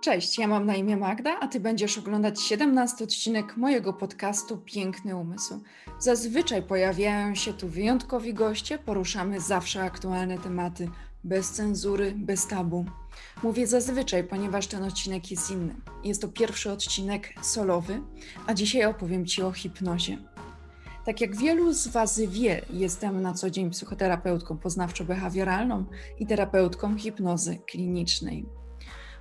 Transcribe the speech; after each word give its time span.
Cześć, 0.00 0.38
ja 0.38 0.46
mam 0.46 0.66
na 0.66 0.76
imię 0.76 0.96
Magda, 0.96 1.40
a 1.40 1.48
Ty 1.48 1.60
będziesz 1.60 1.98
oglądać 1.98 2.40
17 2.40 3.04
odcinek 3.04 3.56
mojego 3.56 3.92
podcastu 3.92 4.58
Piękny 4.58 5.16
Umysł. 5.16 5.60
Zazwyczaj 5.98 6.62
pojawiają 6.62 7.34
się 7.34 7.52
tu 7.52 7.68
wyjątkowi 7.68 8.34
goście, 8.34 8.78
poruszamy 8.78 9.40
zawsze 9.40 9.82
aktualne 9.82 10.38
tematy, 10.38 10.88
bez 11.24 11.50
cenzury, 11.50 12.12
bez 12.16 12.46
tabu. 12.46 12.84
Mówię 13.42 13.66
zazwyczaj, 13.66 14.24
ponieważ 14.24 14.66
ten 14.66 14.84
odcinek 14.84 15.30
jest 15.30 15.50
inny. 15.50 15.74
Jest 16.04 16.22
to 16.22 16.28
pierwszy 16.28 16.72
odcinek 16.72 17.32
solowy, 17.42 18.02
a 18.46 18.54
dzisiaj 18.54 18.84
opowiem 18.84 19.26
Ci 19.26 19.42
o 19.42 19.52
hipnozie. 19.52 20.18
Tak 21.04 21.20
jak 21.20 21.36
wielu 21.36 21.72
z 21.72 21.88
Was 21.88 22.20
wie, 22.20 22.62
jestem 22.70 23.22
na 23.22 23.34
co 23.34 23.50
dzień 23.50 23.70
psychoterapeutką 23.70 24.56
poznawczo-behawioralną 24.56 25.84
i 26.18 26.26
terapeutką 26.26 26.98
hipnozy 26.98 27.58
klinicznej. 27.66 28.59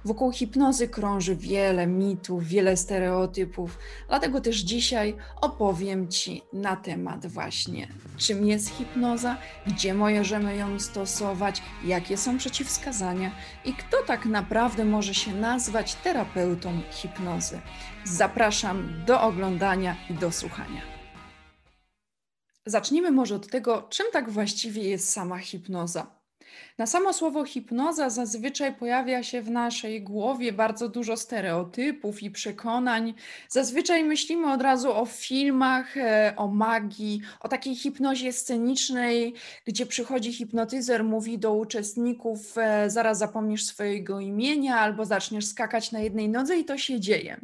Wokół 0.05 0.31
hipnozy 0.31 0.87
krąży 0.87 1.35
wiele 1.35 1.87
mitów, 1.87 2.47
wiele 2.47 2.77
stereotypów, 2.77 3.77
dlatego 4.07 4.41
też 4.41 4.57
dzisiaj 4.57 5.15
opowiem 5.41 6.07
Ci 6.07 6.41
na 6.53 6.75
temat 6.75 7.27
właśnie, 7.27 7.87
czym 8.17 8.45
jest 8.45 8.69
hipnoza, 8.69 9.37
gdzie 9.67 9.93
możemy 9.93 10.55
ją 10.55 10.79
stosować, 10.79 11.61
jakie 11.85 12.17
są 12.17 12.37
przeciwwskazania 12.37 13.31
i 13.65 13.73
kto 13.73 13.97
tak 14.07 14.25
naprawdę 14.25 14.85
może 14.85 15.13
się 15.13 15.33
nazwać 15.33 15.95
terapeutą 15.95 16.81
hipnozy. 16.91 17.61
Zapraszam 18.03 19.03
do 19.05 19.21
oglądania 19.21 19.95
i 20.09 20.13
do 20.13 20.31
słuchania. 20.31 20.81
Zacznijmy 22.65 23.11
może 23.11 23.35
od 23.35 23.47
tego, 23.47 23.87
czym 23.89 24.05
tak 24.11 24.29
właściwie 24.29 24.83
jest 24.83 25.09
sama 25.09 25.37
hipnoza. 25.37 26.18
Na 26.77 26.85
samo 26.85 27.13
słowo 27.13 27.45
hipnoza 27.45 28.09
zazwyczaj 28.09 28.75
pojawia 28.75 29.23
się 29.23 29.41
w 29.41 29.51
naszej 29.51 30.03
głowie 30.03 30.53
bardzo 30.53 30.89
dużo 30.89 31.17
stereotypów 31.17 32.23
i 32.23 32.31
przekonań. 32.31 33.13
Zazwyczaj 33.49 34.03
myślimy 34.03 34.51
od 34.53 34.61
razu 34.61 34.93
o 34.93 35.05
filmach, 35.05 35.97
e, 35.97 36.33
o 36.37 36.47
magii, 36.47 37.21
o 37.39 37.47
takiej 37.47 37.75
hipnozie 37.75 38.33
scenicznej, 38.33 39.33
gdzie 39.65 39.85
przychodzi 39.85 40.33
hipnotyzer, 40.33 41.03
mówi 41.03 41.39
do 41.39 41.53
uczestników: 41.53 42.57
e, 42.57 42.89
Zaraz 42.89 43.17
zapomnisz 43.17 43.65
swojego 43.65 44.19
imienia, 44.19 44.79
albo 44.79 45.05
zaczniesz 45.05 45.45
skakać 45.45 45.91
na 45.91 45.99
jednej 45.99 46.29
nodze, 46.29 46.57
i 46.57 46.65
to 46.65 46.77
się 46.77 46.99
dzieje. 46.99 47.39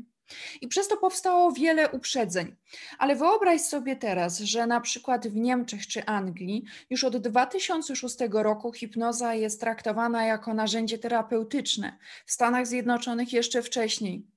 I 0.61 0.67
przez 0.67 0.87
to 0.87 0.97
powstało 0.97 1.51
wiele 1.51 1.89
uprzedzeń. 1.89 2.55
Ale 2.97 3.15
wyobraź 3.15 3.61
sobie 3.61 3.95
teraz, 3.95 4.39
że 4.39 4.67
na 4.67 4.81
przykład 4.81 5.27
w 5.27 5.35
Niemczech 5.35 5.87
czy 5.87 6.05
Anglii 6.05 6.65
już 6.89 7.03
od 7.03 7.17
2006 7.17 8.17
roku 8.31 8.73
hipnoza 8.73 9.33
jest 9.33 9.59
traktowana 9.59 10.25
jako 10.25 10.53
narzędzie 10.53 10.97
terapeutyczne, 10.97 11.97
w 12.25 12.31
Stanach 12.31 12.67
Zjednoczonych 12.67 13.33
jeszcze 13.33 13.63
wcześniej. 13.63 14.34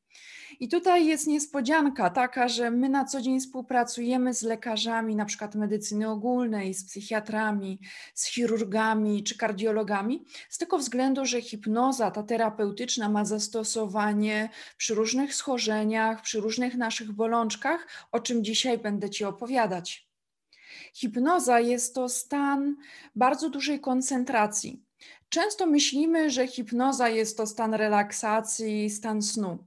I 0.60 0.68
tutaj 0.68 1.06
jest 1.06 1.26
niespodzianka 1.26 2.10
taka, 2.10 2.48
że 2.48 2.70
my 2.70 2.88
na 2.88 3.04
co 3.04 3.20
dzień 3.20 3.40
współpracujemy 3.40 4.34
z 4.34 4.42
lekarzami, 4.42 5.16
na 5.16 5.24
przykład 5.24 5.54
medycyny 5.54 6.10
ogólnej, 6.10 6.74
z 6.74 6.84
psychiatrami, 6.84 7.80
z 8.14 8.26
chirurgami 8.26 9.24
czy 9.24 9.36
kardiologami, 9.38 10.24
z 10.48 10.58
tego 10.58 10.78
względu, 10.78 11.26
że 11.26 11.42
hipnoza, 11.42 12.10
ta 12.10 12.22
terapeutyczna, 12.22 13.08
ma 13.08 13.24
zastosowanie 13.24 14.48
przy 14.76 14.94
różnych 14.94 15.34
schorzeniach, 15.34 16.22
przy 16.22 16.40
różnych 16.40 16.74
naszych 16.74 17.12
bolączkach, 17.12 17.86
o 18.12 18.20
czym 18.20 18.44
dzisiaj 18.44 18.78
będę 18.78 19.10
Ci 19.10 19.24
opowiadać. 19.24 20.08
Hipnoza 20.94 21.60
jest 21.60 21.94
to 21.94 22.08
stan 22.08 22.76
bardzo 23.14 23.50
dużej 23.50 23.80
koncentracji. 23.80 24.82
Często 25.28 25.66
myślimy, 25.66 26.30
że 26.30 26.46
hipnoza 26.46 27.08
jest 27.08 27.36
to 27.36 27.46
stan 27.46 27.74
relaksacji, 27.74 28.90
stan 28.90 29.22
snu. 29.22 29.58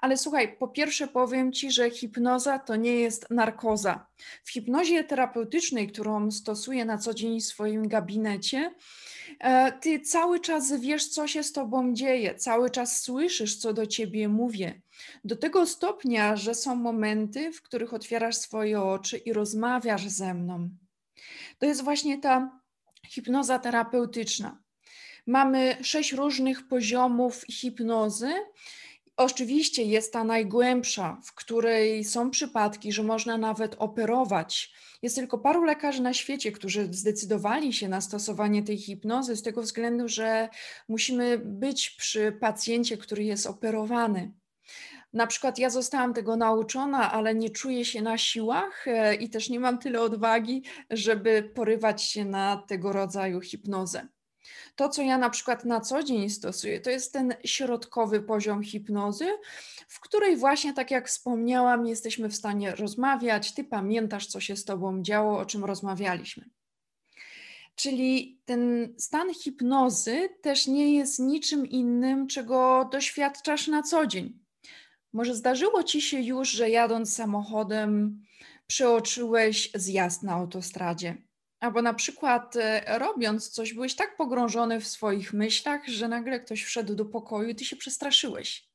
Ale 0.00 0.16
słuchaj, 0.16 0.56
po 0.56 0.68
pierwsze 0.68 1.08
powiem 1.08 1.52
Ci, 1.52 1.70
że 1.70 1.90
hipnoza 1.90 2.58
to 2.58 2.76
nie 2.76 2.94
jest 2.94 3.30
narkoza. 3.30 4.06
W 4.44 4.50
hipnozie 4.50 5.04
terapeutycznej, 5.04 5.88
którą 5.88 6.30
stosuję 6.30 6.84
na 6.84 6.98
co 6.98 7.14
dzień 7.14 7.40
w 7.40 7.44
swoim 7.44 7.88
gabinecie, 7.88 8.74
e, 9.40 9.72
ty 9.72 10.00
cały 10.00 10.40
czas 10.40 10.72
wiesz, 10.80 11.08
co 11.08 11.26
się 11.26 11.42
z 11.42 11.52
tobą 11.52 11.94
dzieje, 11.94 12.34
cały 12.34 12.70
czas 12.70 13.02
słyszysz, 13.02 13.56
co 13.56 13.72
do 13.72 13.86
ciebie 13.86 14.28
mówię. 14.28 14.80
Do 15.24 15.36
tego 15.36 15.66
stopnia, 15.66 16.36
że 16.36 16.54
są 16.54 16.74
momenty, 16.74 17.52
w 17.52 17.62
których 17.62 17.94
otwierasz 17.94 18.36
swoje 18.36 18.82
oczy 18.82 19.16
i 19.18 19.32
rozmawiasz 19.32 20.08
ze 20.08 20.34
mną. 20.34 20.68
To 21.58 21.66
jest 21.66 21.84
właśnie 21.84 22.18
ta 22.18 22.60
hipnoza 23.06 23.58
terapeutyczna. 23.58 24.58
Mamy 25.26 25.76
sześć 25.82 26.12
różnych 26.12 26.68
poziomów 26.68 27.44
hipnozy 27.50 28.32
Oczywiście 29.18 29.82
jest 29.82 30.12
ta 30.12 30.24
najgłębsza, 30.24 31.20
w 31.24 31.32
której 31.34 32.04
są 32.04 32.30
przypadki, 32.30 32.92
że 32.92 33.02
można 33.02 33.38
nawet 33.38 33.74
operować. 33.78 34.72
Jest 35.02 35.16
tylko 35.16 35.38
paru 35.38 35.64
lekarzy 35.64 36.02
na 36.02 36.14
świecie, 36.14 36.52
którzy 36.52 36.88
zdecydowali 36.94 37.72
się 37.72 37.88
na 37.88 38.00
stosowanie 38.00 38.62
tej 38.62 38.78
hipnozy 38.78 39.36
z 39.36 39.42
tego 39.42 39.62
względu, 39.62 40.08
że 40.08 40.48
musimy 40.88 41.38
być 41.38 41.90
przy 41.90 42.32
pacjencie, 42.32 42.96
który 42.96 43.24
jest 43.24 43.46
operowany. 43.46 44.32
Na 45.12 45.26
przykład 45.26 45.58
ja 45.58 45.70
zostałam 45.70 46.14
tego 46.14 46.36
nauczona, 46.36 47.12
ale 47.12 47.34
nie 47.34 47.50
czuję 47.50 47.84
się 47.84 48.02
na 48.02 48.18
siłach 48.18 48.88
e, 48.88 49.14
i 49.14 49.30
też 49.30 49.50
nie 49.50 49.60
mam 49.60 49.78
tyle 49.78 50.00
odwagi, 50.00 50.62
żeby 50.90 51.50
porywać 51.54 52.02
się 52.02 52.24
na 52.24 52.56
tego 52.68 52.92
rodzaju 52.92 53.40
hipnozę. 53.40 54.08
To, 54.76 54.88
co 54.88 55.02
ja 55.02 55.18
na 55.18 55.30
przykład 55.30 55.64
na 55.64 55.80
co 55.80 56.02
dzień 56.02 56.30
stosuję, 56.30 56.80
to 56.80 56.90
jest 56.90 57.12
ten 57.12 57.34
środkowy 57.44 58.22
poziom 58.22 58.62
hipnozy, 58.62 59.28
w 59.88 60.00
której 60.00 60.36
właśnie, 60.36 60.74
tak 60.74 60.90
jak 60.90 61.08
wspomniałam, 61.08 61.86
jesteśmy 61.86 62.28
w 62.28 62.34
stanie 62.34 62.74
rozmawiać, 62.74 63.54
ty 63.54 63.64
pamiętasz, 63.64 64.26
co 64.26 64.40
się 64.40 64.56
z 64.56 64.64
tobą 64.64 65.02
działo, 65.02 65.38
o 65.38 65.46
czym 65.46 65.64
rozmawialiśmy. 65.64 66.50
Czyli 67.74 68.40
ten 68.44 68.94
stan 68.98 69.34
hipnozy 69.34 70.28
też 70.42 70.66
nie 70.66 70.94
jest 70.94 71.18
niczym 71.18 71.66
innym, 71.66 72.26
czego 72.26 72.88
doświadczasz 72.92 73.66
na 73.66 73.82
co 73.82 74.06
dzień. 74.06 74.38
Może 75.12 75.34
zdarzyło 75.34 75.82
ci 75.82 76.02
się 76.02 76.20
już, 76.20 76.50
że 76.50 76.70
jadąc 76.70 77.14
samochodem 77.14 78.22
przeoczyłeś 78.66 79.70
zjazd 79.74 80.22
na 80.22 80.32
autostradzie 80.32 81.27
Albo 81.60 81.82
na 81.82 81.94
przykład 81.94 82.56
e, 82.56 82.98
robiąc 82.98 83.48
coś, 83.48 83.74
byłeś 83.74 83.94
tak 83.94 84.16
pogrążony 84.16 84.80
w 84.80 84.86
swoich 84.86 85.32
myślach, 85.32 85.86
że 85.86 86.08
nagle 86.08 86.40
ktoś 86.40 86.64
wszedł 86.64 86.94
do 86.94 87.04
pokoju 87.04 87.48
i 87.48 87.54
ty 87.54 87.64
się 87.64 87.76
przestraszyłeś. 87.76 88.68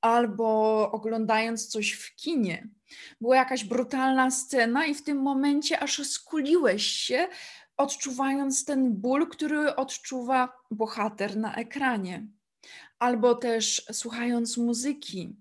Albo 0.00 0.90
oglądając 0.92 1.68
coś 1.68 1.92
w 1.92 2.16
kinie, 2.16 2.68
była 3.20 3.36
jakaś 3.36 3.64
brutalna 3.64 4.30
scena 4.30 4.86
i 4.86 4.94
w 4.94 5.04
tym 5.04 5.22
momencie 5.22 5.80
aż 5.80 6.06
skuliłeś 6.06 6.86
się, 6.86 7.28
odczuwając 7.76 8.64
ten 8.64 8.92
ból, 8.92 9.28
który 9.28 9.76
odczuwa 9.76 10.52
bohater 10.70 11.36
na 11.36 11.54
ekranie. 11.54 12.26
Albo 12.98 13.34
też 13.34 13.86
słuchając 13.92 14.56
muzyki, 14.56 15.36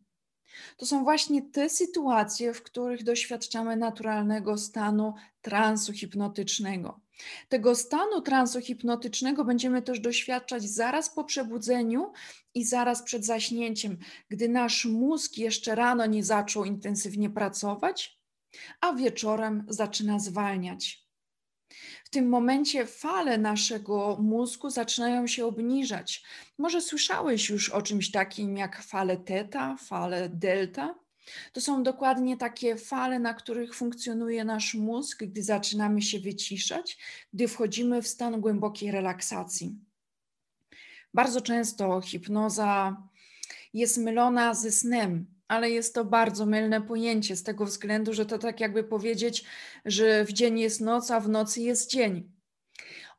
to 0.78 0.86
są 0.86 1.03
właśnie 1.03 1.41
te 1.41 1.69
sytuacje, 1.69 2.53
w 2.53 2.64
których 2.64 3.03
doświadczamy 3.03 3.75
naturalnego 3.75 4.58
stanu 4.58 5.14
transu 5.41 5.94
hipnotycznego. 5.94 7.00
Tego 7.50 7.75
stanu 7.75 8.22
transu 8.22 8.62
hipnotycznego 8.62 9.46
będziemy 9.46 9.81
też 9.81 10.00
doświadczać 10.00 10.63
zaraz 10.63 11.09
po 11.09 11.24
przebudzeniu 11.24 12.12
i 12.53 12.66
zaraz 12.66 13.03
przed 13.03 13.25
zaśnięciem, 13.25 13.97
gdy 14.30 14.50
nasz 14.50 14.86
mózg 14.86 15.38
jeszcze 15.38 15.75
rano 15.75 16.06
nie 16.06 16.24
zaczął 16.24 16.66
intensywnie 16.66 17.30
pracować, 17.30 18.19
a 18.81 18.94
wieczorem 18.94 19.66
zaczyna 19.69 20.19
zwalniać 20.19 21.03
tym 22.13 22.29
momencie 22.29 22.85
fale 22.85 23.38
naszego 23.38 24.18
mózgu 24.22 24.69
zaczynają 24.69 25.28
się 25.28 25.46
obniżać. 25.46 26.24
Może 26.57 26.81
słyszałeś 26.81 27.50
już 27.50 27.69
o 27.69 27.81
czymś 27.81 28.12
takim 28.12 28.57
jak 28.57 28.84
fale 28.84 29.18
teta, 29.18 29.77
fale 29.77 30.30
delta? 30.30 30.95
To 31.54 31.62
są 31.62 31.83
dokładnie 31.83 32.38
takie 32.38 32.75
fale, 32.75 33.19
na 33.19 33.33
których 33.33 33.75
funkcjonuje 33.75 34.45
nasz 34.45 34.74
mózg, 34.74 35.24
gdy 35.24 35.44
zaczynamy 35.44 36.01
się 36.01 36.19
wyciszać, 36.19 36.98
gdy 37.33 37.48
wchodzimy 37.48 38.01
w 38.01 38.07
stan 38.07 38.42
głębokiej 38.42 38.92
relaksacji. 38.92 39.75
Bardzo 41.13 41.42
często 41.42 42.01
hipnoza 42.01 42.98
jest 43.74 43.98
mylona 43.98 44.54
ze 44.54 44.71
snem, 44.71 45.32
ale 45.54 45.70
jest 45.70 45.96
to 45.96 46.06
bardzo 46.06 46.46
mylne 46.46 46.82
pojęcie 46.82 47.36
z 47.36 47.44
tego 47.44 47.66
względu, 47.66 48.14
że 48.14 48.26
to 48.26 48.38
tak 48.38 48.60
jakby 48.60 48.84
powiedzieć, 48.84 49.46
że 49.86 50.26
w 50.26 50.34
dzień 50.34 50.60
jest 50.60 50.82
noc, 50.82 51.12
a 51.12 51.20
w 51.20 51.30
nocy 51.30 51.62
jest 51.62 51.90
dzień. 51.90 52.32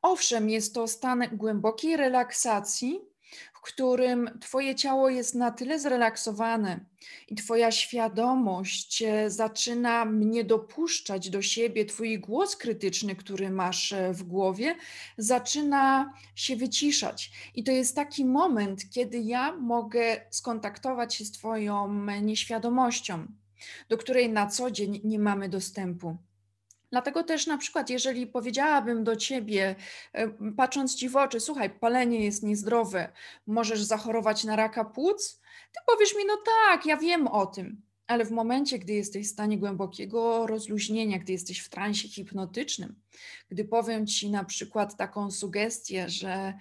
Owszem, 0.02 0.50
jest 0.50 0.74
to 0.74 0.88
stan 0.88 1.24
głębokiej 1.32 1.96
relaksacji, 1.96 3.00
którym 3.64 4.38
Twoje 4.40 4.74
ciało 4.74 5.08
jest 5.08 5.34
na 5.34 5.50
tyle 5.50 5.78
zrelaksowane 5.78 6.80
i 7.28 7.34
Twoja 7.34 7.70
świadomość 7.70 9.02
e, 9.02 9.30
zaczyna 9.30 10.04
mnie 10.04 10.44
dopuszczać 10.44 11.30
do 11.30 11.42
siebie, 11.42 11.84
Twój 11.84 12.18
głos 12.18 12.56
krytyczny, 12.56 13.16
który 13.16 13.50
masz 13.50 13.92
e, 13.92 14.12
w 14.12 14.22
głowie, 14.22 14.76
zaczyna 15.18 16.12
się 16.34 16.56
wyciszać. 16.56 17.30
I 17.54 17.64
to 17.64 17.72
jest 17.72 17.96
taki 17.96 18.24
moment, 18.24 18.90
kiedy 18.90 19.18
ja 19.18 19.56
mogę 19.56 20.20
skontaktować 20.30 21.14
się 21.14 21.24
z 21.24 21.32
Twoją 21.32 22.06
nieświadomością, 22.22 23.26
do 23.88 23.98
której 23.98 24.32
na 24.32 24.46
co 24.46 24.70
dzień 24.70 25.00
nie 25.04 25.18
mamy 25.18 25.48
dostępu. 25.48 26.16
Dlatego 26.94 27.22
też 27.22 27.46
na 27.46 27.58
przykład, 27.58 27.90
jeżeli 27.90 28.26
powiedziałabym 28.26 29.04
do 29.04 29.16
ciebie, 29.16 29.76
e, 30.12 30.28
patrząc 30.56 30.94
ci 30.94 31.08
w 31.08 31.16
oczy, 31.16 31.40
słuchaj, 31.40 31.70
palenie 31.70 32.24
jest 32.24 32.42
niezdrowe, 32.42 33.12
możesz 33.46 33.82
zachorować 33.82 34.44
na 34.44 34.56
raka 34.56 34.84
płuc, 34.84 35.40
ty 35.72 35.80
powiesz 35.86 36.16
mi, 36.16 36.24
no 36.26 36.36
tak, 36.46 36.86
ja 36.86 36.96
wiem 36.96 37.26
o 37.26 37.46
tym. 37.46 37.82
Ale 38.06 38.24
w 38.24 38.30
momencie, 38.30 38.78
gdy 38.78 38.92
jesteś 38.92 39.26
w 39.26 39.32
stanie 39.32 39.58
głębokiego 39.58 40.46
rozluźnienia, 40.46 41.18
gdy 41.18 41.32
jesteś 41.32 41.60
w 41.60 41.68
transie 41.68 42.08
hipnotycznym, 42.08 42.94
gdy 43.48 43.64
powiem 43.64 44.06
ci 44.06 44.30
na 44.30 44.44
przykład 44.44 44.96
taką 44.96 45.30
sugestię, 45.30 46.08
że 46.08 46.54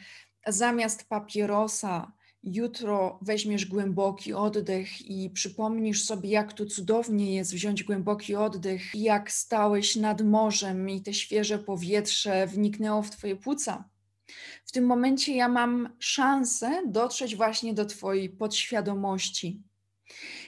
zamiast 0.48 1.10
papierosa 1.10 2.12
jutro 2.44 3.20
weźmiesz 3.22 3.66
głęboki 3.66 4.34
oddech 4.34 5.10
i 5.10 5.30
przypomnisz 5.30 6.04
sobie, 6.04 6.30
jak 6.30 6.54
to 6.54 6.66
cudownie 6.66 7.36
jest 7.36 7.54
wziąć 7.54 7.84
głęboki 7.84 8.36
oddech, 8.36 8.82
jak 8.96 9.32
stałeś 9.32 9.96
nad 9.96 10.22
morzem 10.22 10.90
i 10.90 11.02
te 11.02 11.14
świeże 11.14 11.60
powietrze 11.60 12.48
wniknęło 12.48 13.02
w 13.02 13.10
Twoje 13.10 13.36
płuca. 13.36 13.90
W 14.66 14.72
tym 14.72 14.86
momencie 14.86 15.36
ja 15.36 15.48
mam 15.48 15.96
szansę 16.00 16.84
dotrzeć 16.88 17.36
właśnie 17.36 17.74
do 17.74 17.86
Twojej 17.86 18.30
podświadomości. 18.30 19.62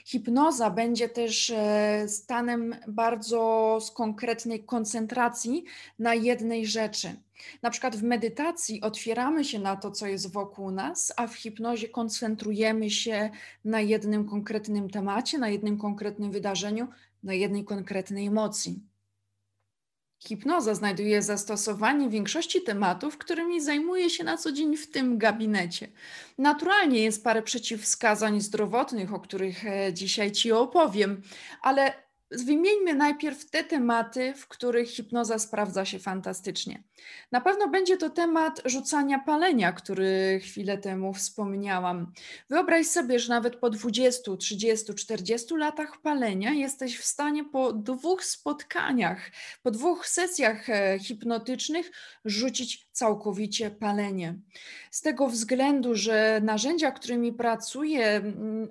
Hipnoza 0.06 0.70
będzie 0.70 1.08
też 1.08 1.50
e, 1.50 2.04
stanem 2.08 2.76
bardzo 2.88 3.78
z 3.80 3.90
konkretnej 3.90 4.64
koncentracji 4.64 5.64
na 5.98 6.14
jednej 6.14 6.66
rzeczy. 6.66 7.16
Na 7.62 7.70
przykład 7.70 7.96
w 7.96 8.02
medytacji 8.02 8.80
otwieramy 8.80 9.44
się 9.44 9.58
na 9.58 9.76
to, 9.76 9.90
co 9.90 10.06
jest 10.06 10.32
wokół 10.32 10.70
nas, 10.70 11.12
a 11.16 11.26
w 11.26 11.34
hipnozie 11.34 11.88
koncentrujemy 11.88 12.90
się 12.90 13.30
na 13.64 13.80
jednym 13.80 14.28
konkretnym 14.28 14.90
temacie, 14.90 15.38
na 15.38 15.48
jednym 15.48 15.78
konkretnym 15.78 16.30
wydarzeniu, 16.30 16.88
na 17.22 17.34
jednej 17.34 17.64
konkretnej 17.64 18.26
emocji. 18.26 18.80
Hipnoza 20.18 20.74
znajduje 20.74 21.22
zastosowanie 21.22 22.08
w 22.08 22.12
większości 22.12 22.62
tematów, 22.62 23.18
którymi 23.18 23.60
zajmuję 23.60 24.10
się 24.10 24.24
na 24.24 24.36
co 24.36 24.52
dzień 24.52 24.76
w 24.76 24.90
tym 24.90 25.18
gabinecie. 25.18 25.88
Naturalnie 26.38 27.02
jest 27.04 27.24
parę 27.24 27.42
przeciwwskazań 27.42 28.40
zdrowotnych, 28.40 29.14
o 29.14 29.20
których 29.20 29.66
e, 29.66 29.92
dzisiaj 29.92 30.32
Ci 30.32 30.52
opowiem, 30.52 31.22
ale 31.62 32.05
Wymieńmy 32.30 32.94
najpierw 32.94 33.50
te 33.50 33.64
tematy, 33.64 34.34
w 34.34 34.48
których 34.48 34.90
hipnoza 34.90 35.38
sprawdza 35.38 35.84
się 35.84 35.98
fantastycznie. 35.98 36.82
Na 37.32 37.40
pewno 37.40 37.68
będzie 37.68 37.96
to 37.96 38.10
temat 38.10 38.62
rzucania 38.64 39.18
palenia, 39.18 39.72
który 39.72 40.40
chwilę 40.42 40.78
temu 40.78 41.14
wspomniałam. 41.14 42.12
Wyobraź 42.50 42.86
sobie, 42.86 43.18
że 43.18 43.28
nawet 43.28 43.56
po 43.56 43.70
20, 43.70 44.36
30, 44.36 44.94
40 44.94 45.54
latach 45.54 46.00
palenia 46.02 46.50
jesteś 46.50 46.98
w 46.98 47.04
stanie 47.04 47.44
po 47.44 47.72
dwóch 47.72 48.24
spotkaniach, 48.24 49.30
po 49.62 49.70
dwóch 49.70 50.06
sesjach 50.06 50.70
e, 50.70 50.98
hipnotycznych 50.98 51.90
rzucić 52.24 52.88
całkowicie 52.92 53.70
palenie. 53.70 54.34
Z 54.90 55.00
tego 55.00 55.28
względu, 55.28 55.94
że 55.94 56.40
narzędzia, 56.44 56.90
którymi 56.90 57.32
pracuję, 57.32 58.22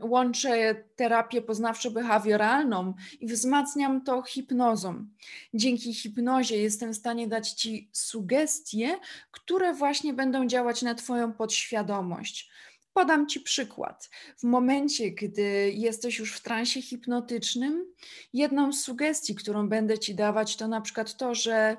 łączę 0.02 0.76
terapię 0.96 1.42
poznawczo-behawioralną 1.42 2.94
i 3.20 3.28
wzmacniam 3.28 4.04
to 4.04 4.22
hipnozą. 4.22 5.08
Dzięki 5.54 5.94
hipnozie 5.94 6.58
jestem 6.58 6.94
w 6.94 6.98
stanie 6.98 7.28
dać 7.28 7.52
Ci 7.52 7.90
sugestie, 7.94 9.00
które 9.32 9.74
właśnie 9.74 10.14
będą 10.14 10.48
działać 10.48 10.82
na 10.82 10.96
Twoją 10.96 11.34
podświadomość. 11.34 12.50
Podam 12.94 13.28
Ci 13.28 13.40
przykład. 13.40 14.10
W 14.38 14.44
momencie, 14.44 15.12
gdy 15.12 15.72
jesteś 15.76 16.20
już 16.20 16.34
w 16.34 16.42
transie 16.42 16.82
hipnotycznym, 16.82 17.86
jedną 18.34 18.74
z 18.74 18.82
sugestii, 18.82 19.36
którą 19.36 19.70
będę 19.70 20.00
Ci 20.00 20.16
dawać, 20.16 20.56
to 20.56 20.68
na 20.68 20.82
przykład 20.82 21.18
to, 21.18 21.36
że 21.36 21.78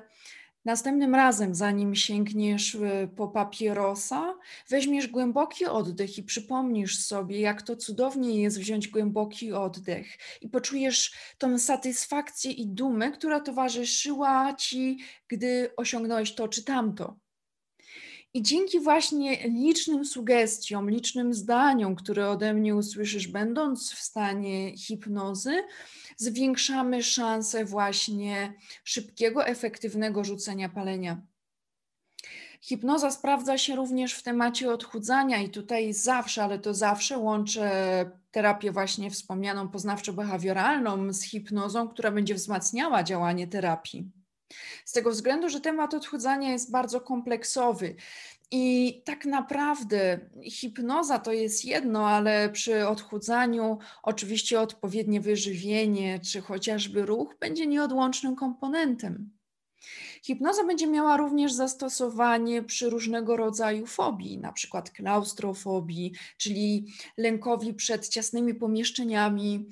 Następnym 0.67 1.15
razem, 1.15 1.55
zanim 1.55 1.95
sięgniesz 1.95 2.75
y, 2.75 3.09
po 3.15 3.27
papierosa, 3.27 4.37
weźmiesz 4.69 5.07
głęboki 5.07 5.65
oddech 5.65 6.17
i 6.17 6.23
przypomnisz 6.23 6.99
sobie, 6.99 7.39
jak 7.39 7.61
to 7.61 7.75
cudownie 7.75 8.41
jest 8.41 8.59
wziąć 8.59 8.87
głęboki 8.87 9.53
oddech 9.53 10.07
i 10.41 10.49
poczujesz 10.49 11.13
tą 11.37 11.59
satysfakcję 11.59 12.51
i 12.51 12.67
dumę, 12.67 13.11
która 13.11 13.39
towarzyszyła 13.39 14.53
ci, 14.53 14.97
gdy 15.27 15.71
osiągnąłeś 15.77 16.35
to 16.35 16.47
czy 16.47 16.63
tamto. 16.63 17.15
I 18.33 18.41
dzięki 18.41 18.79
właśnie 18.79 19.49
licznym 19.49 20.05
sugestiom, 20.05 20.89
licznym 20.89 21.33
zdaniom, 21.33 21.95
które 21.95 22.29
ode 22.29 22.53
mnie 22.53 22.75
usłyszysz, 22.75 23.27
będąc 23.27 23.91
w 23.91 23.99
stanie 23.99 24.77
hipnozy, 24.77 25.63
zwiększamy 26.17 27.03
szanse 27.03 27.65
właśnie 27.65 28.53
szybkiego, 28.83 29.47
efektywnego 29.47 30.23
rzucenia 30.23 30.69
palenia. 30.69 31.21
Hipnoza 32.61 33.11
sprawdza 33.11 33.57
się 33.57 33.75
również 33.75 34.13
w 34.13 34.23
temacie 34.23 34.71
odchudzania 34.71 35.37
i 35.37 35.49
tutaj 35.49 35.93
zawsze, 35.93 36.43
ale 36.43 36.59
to 36.59 36.73
zawsze 36.73 37.17
łączę 37.17 37.71
terapię 38.31 38.71
właśnie 38.71 39.11
wspomnianą 39.11 39.67
poznawczo-behawioralną 39.67 41.13
z 41.13 41.23
hipnozą, 41.23 41.87
która 41.87 42.11
będzie 42.11 42.35
wzmacniała 42.35 43.03
działanie 43.03 43.47
terapii. 43.47 44.11
Z 44.85 44.91
tego 44.91 45.11
względu, 45.11 45.49
że 45.49 45.61
temat 45.61 45.93
odchudzania 45.93 46.51
jest 46.51 46.71
bardzo 46.71 47.01
kompleksowy. 47.01 47.95
I 48.51 49.01
tak 49.05 49.25
naprawdę 49.25 50.19
hipnoza 50.43 51.19
to 51.19 51.33
jest 51.33 51.65
jedno, 51.65 52.07
ale 52.07 52.49
przy 52.49 52.87
odchudzaniu 52.87 53.77
oczywiście 54.03 54.59
odpowiednie 54.61 55.21
wyżywienie 55.21 56.19
czy 56.19 56.41
chociażby 56.41 57.05
ruch 57.05 57.35
będzie 57.39 57.67
nieodłącznym 57.67 58.35
komponentem. 58.35 59.37
Hipnoza 60.23 60.63
będzie 60.63 60.87
miała 60.87 61.17
również 61.17 61.53
zastosowanie 61.53 62.63
przy 62.63 62.89
różnego 62.89 63.37
rodzaju 63.37 63.85
fobii, 63.85 64.37
na 64.37 64.53
przykład 64.53 64.91
klaustrofobii, 64.91 66.13
czyli 66.37 66.93
lękowi 67.17 67.73
przed 67.73 68.07
ciasnymi 68.07 68.55
pomieszczeniami, 68.55 69.69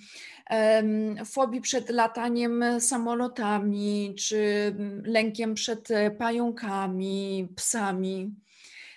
fobii 1.25 1.61
przed 1.61 1.89
lataniem 1.89 2.63
samolotami, 2.79 4.15
czy 4.17 4.73
lękiem 5.03 5.53
przed 5.53 5.87
pająkami, 6.17 7.47
psami. 7.55 8.35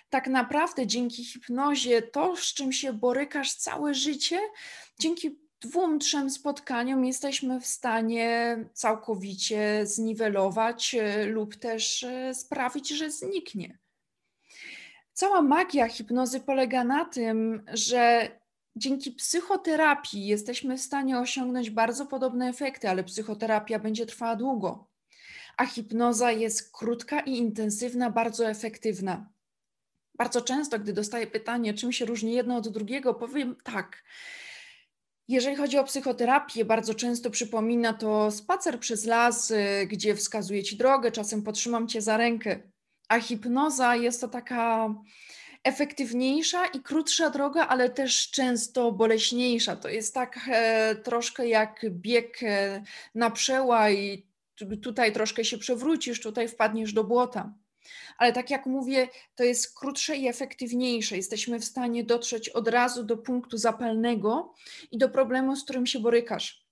Tak 0.09 0.27
naprawdę 0.27 0.87
dzięki 0.87 1.25
hipnozie 1.25 2.01
to, 2.01 2.35
z 2.35 2.53
czym 2.53 2.71
się 2.71 2.93
borykasz 2.93 3.53
całe 3.53 3.93
życie, 3.93 4.39
dzięki 4.99 5.39
dwóm, 5.61 5.99
trzem 5.99 6.29
spotkaniom 6.29 7.05
jesteśmy 7.05 7.59
w 7.61 7.65
stanie 7.65 8.57
całkowicie 8.73 9.81
zniwelować 9.85 10.95
e, 10.95 11.25
lub 11.25 11.55
też 11.55 12.03
e, 12.03 12.33
sprawić, 12.33 12.89
że 12.89 13.11
zniknie. 13.11 13.77
Cała 15.13 15.41
magia 15.41 15.87
hipnozy 15.87 16.39
polega 16.39 16.83
na 16.83 17.05
tym, 17.05 17.63
że 17.73 18.29
dzięki 18.75 19.11
psychoterapii 19.11 20.25
jesteśmy 20.25 20.77
w 20.77 20.81
stanie 20.81 21.19
osiągnąć 21.19 21.69
bardzo 21.69 22.05
podobne 22.05 22.49
efekty, 22.49 22.89
ale 22.89 23.03
psychoterapia 23.03 23.79
będzie 23.79 24.05
trwała 24.05 24.35
długo, 24.35 24.87
a 25.57 25.65
hipnoza 25.65 26.31
jest 26.31 26.71
krótka 26.71 27.19
i 27.19 27.37
intensywna, 27.37 28.09
bardzo 28.09 28.49
efektywna. 28.49 29.29
Bardzo 30.19 30.41
często, 30.41 30.79
gdy 30.79 30.93
dostaję 30.93 31.27
pytanie, 31.27 31.73
czym 31.73 31.91
się 31.91 32.05
różni 32.05 32.33
jedno 32.33 32.55
od 32.55 32.69
drugiego, 32.69 33.13
powiem 33.13 33.55
tak. 33.63 34.03
Jeżeli 35.27 35.55
chodzi 35.55 35.77
o 35.77 35.83
psychoterapię, 35.83 36.65
bardzo 36.65 36.93
często 36.93 37.29
przypomina 37.29 37.93
to 37.93 38.31
spacer 38.31 38.79
przez 38.79 39.05
las, 39.05 39.51
y, 39.51 39.87
gdzie 39.87 40.15
wskazuję 40.15 40.63
ci 40.63 40.77
drogę, 40.77 41.11
czasem 41.11 41.43
potrzymam 41.43 41.87
cię 41.87 42.01
za 42.01 42.17
rękę. 42.17 42.59
A 43.09 43.19
hipnoza 43.19 43.95
jest 43.95 44.21
to 44.21 44.27
taka 44.27 44.93
efektywniejsza 45.63 46.65
i 46.65 46.79
krótsza 46.79 47.29
droga, 47.29 47.67
ale 47.67 47.89
też 47.89 48.31
często 48.31 48.91
boleśniejsza. 48.91 49.75
To 49.75 49.89
jest 49.89 50.13
tak 50.13 50.39
e, 50.51 50.95
troszkę 50.95 51.47
jak 51.47 51.85
bieg 51.89 52.43
e, 52.43 52.83
na 53.15 53.31
przełaj. 53.31 54.25
Tutaj 54.81 55.13
troszkę 55.13 55.45
się 55.45 55.57
przewrócisz, 55.57 56.21
tutaj 56.21 56.47
wpadniesz 56.47 56.93
do 56.93 57.03
błota 57.03 57.53
ale 58.17 58.33
tak 58.33 58.49
jak 58.49 58.65
mówię, 58.65 59.07
to 59.35 59.43
jest 59.43 59.79
krótsze 59.79 60.17
i 60.17 60.27
efektywniejsze. 60.27 61.17
Jesteśmy 61.17 61.59
w 61.59 61.65
stanie 61.65 62.03
dotrzeć 62.03 62.49
od 62.49 62.67
razu 62.67 63.03
do 63.03 63.17
punktu 63.17 63.57
zapalnego 63.57 64.53
i 64.91 64.97
do 64.97 65.09
problemu, 65.09 65.55
z 65.55 65.63
którym 65.63 65.85
się 65.85 65.99
borykasz. 65.99 66.69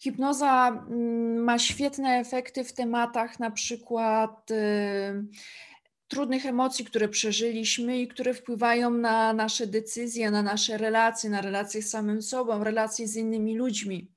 Hipnoza 0.00 0.68
mm, 0.68 1.44
ma 1.44 1.58
świetne 1.58 2.18
efekty 2.18 2.64
w 2.64 2.72
tematach 2.72 3.40
na 3.40 3.50
przykład 3.50 4.50
y, 4.50 4.54
trudnych 6.08 6.46
emocji, 6.46 6.84
które 6.84 7.08
przeżyliśmy 7.08 8.00
i 8.00 8.08
które 8.08 8.34
wpływają 8.34 8.90
na 8.90 9.32
nasze 9.32 9.66
decyzje, 9.66 10.30
na 10.30 10.42
nasze 10.42 10.78
relacje, 10.78 11.30
na 11.30 11.40
relacje 11.40 11.82
z 11.82 11.90
samym 11.90 12.22
sobą, 12.22 12.64
relacje 12.64 13.08
z 13.08 13.16
innymi 13.16 13.56
ludźmi. 13.56 14.10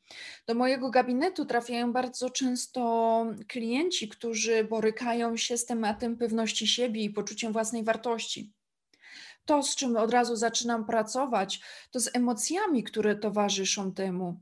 Do 0.47 0.55
mojego 0.55 0.89
gabinetu 0.89 1.45
trafiają 1.45 1.93
bardzo 1.93 2.29
często 2.29 3.25
klienci, 3.47 4.09
którzy 4.09 4.63
borykają 4.63 5.37
się 5.37 5.57
z 5.57 5.65
tematem 5.65 6.17
pewności 6.17 6.67
siebie 6.67 7.03
i 7.03 7.09
poczuciem 7.09 7.53
własnej 7.53 7.83
wartości. 7.83 8.53
To, 9.45 9.63
z 9.63 9.75
czym 9.75 9.97
od 9.97 10.11
razu 10.11 10.35
zaczynam 10.35 10.85
pracować, 10.85 11.59
to 11.91 11.99
z 11.99 12.15
emocjami, 12.15 12.83
które 12.83 13.15
towarzyszą 13.15 13.93
temu, 13.93 14.41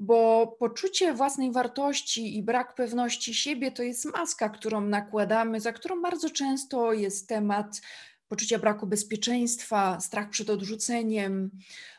bo 0.00 0.46
poczucie 0.46 1.14
własnej 1.14 1.52
wartości 1.52 2.36
i 2.36 2.42
brak 2.42 2.74
pewności 2.74 3.34
siebie 3.34 3.72
to 3.72 3.82
jest 3.82 4.04
maska, 4.04 4.48
którą 4.48 4.80
nakładamy, 4.80 5.60
za 5.60 5.72
którą 5.72 6.02
bardzo 6.02 6.30
często 6.30 6.92
jest 6.92 7.28
temat 7.28 7.80
poczucia 8.28 8.58
braku 8.58 8.86
bezpieczeństwa, 8.86 10.00
strach 10.00 10.30
przed 10.30 10.50
odrzuceniem, 10.50 11.50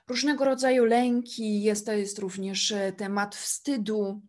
różnego 0.08 0.46
rodzaju 0.46 0.86
lęki, 0.86 1.62
jest 1.62 1.86
to 1.86 1.94
jest 1.94 2.20
również 2.20 2.72
e, 2.72 2.92
temat 2.92 3.36
wstydu. 3.36 4.22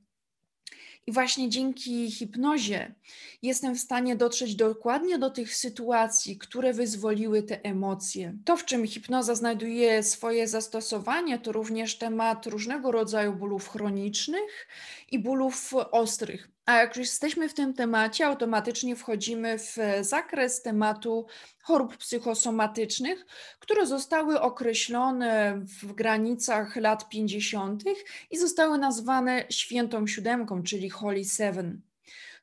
I 1.07 1.13
właśnie 1.13 1.49
dzięki 1.49 2.11
hipnozie 2.11 2.95
jestem 3.43 3.75
w 3.75 3.81
stanie 3.81 4.17
dotrzeć 4.17 4.55
dokładnie 4.55 5.19
do 5.19 5.31
tych 5.31 5.57
sytuacji, 5.57 6.39
które 6.39 6.73
wyzwoliły 6.73 7.43
te 7.43 7.65
emocje. 7.65 8.37
To, 8.45 8.57
w 8.57 8.65
czym 8.65 8.87
hipnoza 8.87 9.35
znajduje 9.35 10.03
swoje 10.03 10.49
zastosowanie, 10.49 11.39
to 11.39 11.53
również 11.53 11.99
temat 11.99 12.47
różnego 12.47 12.93
rodzaju 12.93 13.33
bólów 13.33 13.69
chronicznych 13.69 14.69
i 15.11 15.19
bólów 15.19 15.75
ostrych. 15.91 16.49
A 16.71 16.77
jak 16.77 16.97
już 16.97 17.07
jesteśmy 17.07 17.49
w 17.49 17.55
tym 17.55 17.75
temacie, 17.75 18.27
automatycznie 18.27 18.97
wchodzimy 18.97 19.59
w 19.59 19.77
zakres 20.01 20.63
tematu 20.63 21.27
chorób 21.63 21.97
psychosomatycznych, 21.97 23.27
które 23.59 23.87
zostały 23.87 24.41
określone 24.41 25.61
w 25.83 25.93
granicach 25.93 26.77
lat 26.77 27.09
50. 27.09 27.85
i 28.31 28.39
zostały 28.39 28.79
nazwane 28.79 29.45
świętą 29.51 30.07
siódemką, 30.07 30.63
czyli 30.63 30.91
Holy 30.91 31.25
Seven. 31.25 31.81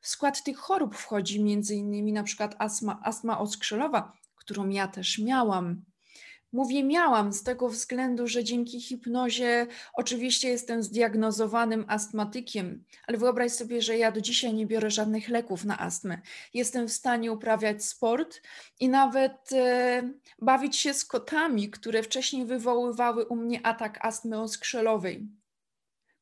W 0.00 0.08
skład 0.08 0.44
tych 0.44 0.58
chorób 0.58 0.96
wchodzi 0.96 1.40
m.in. 1.40 2.14
na 2.14 2.22
przykład 2.22 2.54
astma, 2.58 3.00
astma 3.04 3.38
oskrzelowa, 3.38 4.12
którą 4.36 4.68
ja 4.68 4.88
też 4.88 5.18
miałam. 5.18 5.82
Mówię 6.52 6.84
miałam 6.84 7.32
z 7.32 7.42
tego 7.42 7.68
względu, 7.68 8.28
że 8.28 8.44
dzięki 8.44 8.80
hipnozie 8.80 9.66
oczywiście 9.94 10.48
jestem 10.48 10.82
zdiagnozowanym 10.82 11.84
astmatykiem, 11.88 12.84
ale 13.06 13.18
wyobraź 13.18 13.52
sobie, 13.52 13.82
że 13.82 13.98
ja 13.98 14.12
do 14.12 14.20
dzisiaj 14.20 14.54
nie 14.54 14.66
biorę 14.66 14.90
żadnych 14.90 15.28
leków 15.28 15.64
na 15.64 15.78
astmę. 15.78 16.20
Jestem 16.54 16.88
w 16.88 16.92
stanie 16.92 17.32
uprawiać 17.32 17.84
sport 17.84 18.42
i 18.80 18.88
nawet 18.88 19.52
e, 19.52 20.02
bawić 20.38 20.76
się 20.76 20.94
z 20.94 21.04
kotami, 21.04 21.70
które 21.70 22.02
wcześniej 22.02 22.44
wywoływały 22.46 23.26
u 23.26 23.36
mnie 23.36 23.66
atak 23.66 24.04
astmy 24.06 24.40
oskrzelowej. 24.40 25.37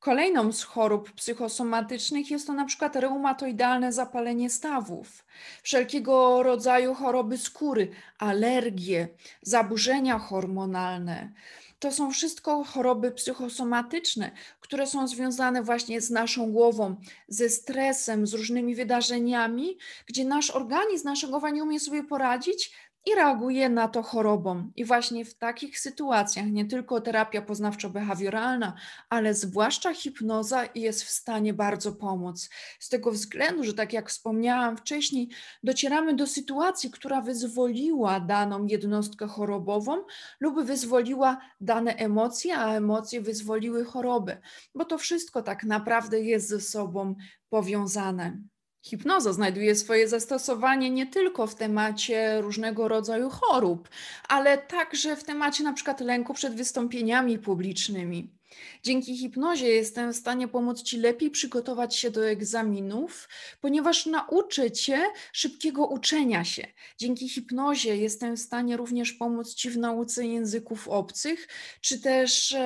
Kolejną 0.01 0.53
z 0.53 0.63
chorób 0.63 1.13
psychosomatycznych 1.13 2.31
jest 2.31 2.47
to 2.47 2.53
na 2.53 2.65
przykład 2.65 2.97
reumatoidalne 2.97 3.93
zapalenie 3.93 4.51
stawów, 4.51 5.25
wszelkiego 5.63 6.43
rodzaju 6.43 6.95
choroby 6.95 7.39
skóry, 7.39 7.91
alergie, 8.19 9.09
zaburzenia 9.43 10.19
hormonalne. 10.19 11.33
To 11.79 11.93
są 11.93 12.11
wszystko 12.11 12.65
choroby 12.65 13.13
psychosomatyczne, 13.13 14.31
które 14.67 14.87
są 14.87 15.09
związane 15.09 15.63
właśnie 15.63 16.01
z 16.01 16.11
naszą 16.11 16.53
głową, 16.53 16.97
ze 17.29 17.49
stresem, 17.49 18.27
z 18.27 18.35
różnymi 18.35 18.75
wydarzeniami, 18.75 19.79
gdzie 20.07 20.25
nasz 20.25 20.51
organizm, 20.51 21.09
nasza 21.09 21.27
głowa 21.27 21.51
nie 21.51 21.63
umie 21.63 21.81
sobie 21.81 22.05
poradzić, 22.05 22.73
i 23.07 23.15
reaguje 23.15 23.69
na 23.69 23.89
to 23.89 24.03
chorobą. 24.03 24.71
I 24.77 24.85
właśnie 24.85 25.25
w 25.25 25.35
takich 25.35 25.81
sytuacjach 25.81 26.47
nie 26.47 26.65
tylko 26.65 27.01
terapia 27.01 27.43
poznawczo-behawioralna, 27.43 28.73
ale 29.11 29.35
zwłaszcza 29.35 29.95
hipnoza 29.95 30.65
jest 30.75 31.05
w 31.05 31.11
stanie 31.11 31.55
bardzo 31.55 31.93
pomóc. 31.93 32.51
Z 32.81 32.89
tego 32.89 33.11
względu, 33.13 33.65
że 33.65 33.75
tak 33.75 33.93
jak 33.93 34.09
wspomniałam 34.09 34.77
wcześniej, 34.77 35.29
docieramy 35.63 36.15
do 36.15 36.27
sytuacji, 36.27 36.91
która 36.91 37.21
wyzwoliła 37.21 38.21
daną 38.21 38.67
jednostkę 38.67 39.27
chorobową 39.27 39.97
lub 40.41 40.65
wyzwoliła 40.65 41.39
dane 41.61 41.95
emocje, 41.97 42.59
a 42.59 42.75
emocje 42.75 43.21
wyzwoliły 43.21 43.85
chorobę, 43.85 44.41
bo 44.75 44.85
to 44.85 44.99
wszystko 44.99 45.43
tak 45.43 45.65
naprawdę 45.65 46.21
jest 46.21 46.49
ze 46.49 46.61
sobą 46.61 47.15
powiązane. 47.49 48.39
Hipnoza 48.87 49.33
znajduje 49.33 49.75
swoje 49.75 50.09
zastosowanie 50.09 50.91
nie 50.91 51.07
tylko 51.07 51.47
w 51.47 51.55
temacie 51.55 52.41
różnego 52.41 52.89
rodzaju 52.89 53.31
chorób, 53.31 53.89
ale 54.29 54.59
także 54.59 55.17
w 55.17 55.25
temacie 55.25 55.65
na 55.65 55.73
przykład 55.73 56.01
lęku 56.01 56.35
przed 56.35 56.55
wystąpieniami 56.55 57.39
publicznymi. 57.39 58.36
Dzięki 58.83 59.17
hipnozie 59.17 59.69
jestem 59.69 60.13
w 60.13 60.17
stanie 60.17 60.49
pomóc 60.49 60.83
Ci 60.83 60.97
lepiej 60.97 61.31
przygotować 61.31 61.97
się 61.97 62.11
do 62.11 62.29
egzaminów, 62.29 63.29
ponieważ 63.61 64.07
nauczę 64.07 64.71
Cię 64.71 65.05
szybkiego 65.33 65.87
uczenia 65.87 66.45
się. 66.45 66.67
Dzięki 66.99 67.29
hipnozie 67.29 67.97
jestem 67.97 68.37
w 68.37 68.41
stanie 68.41 68.77
również 68.77 69.13
pomóc 69.13 69.55
Ci 69.55 69.71
w 69.71 69.79
nauce 69.79 70.27
języków 70.27 70.89
obcych, 70.89 71.49
czy 71.81 72.01
też 72.01 72.57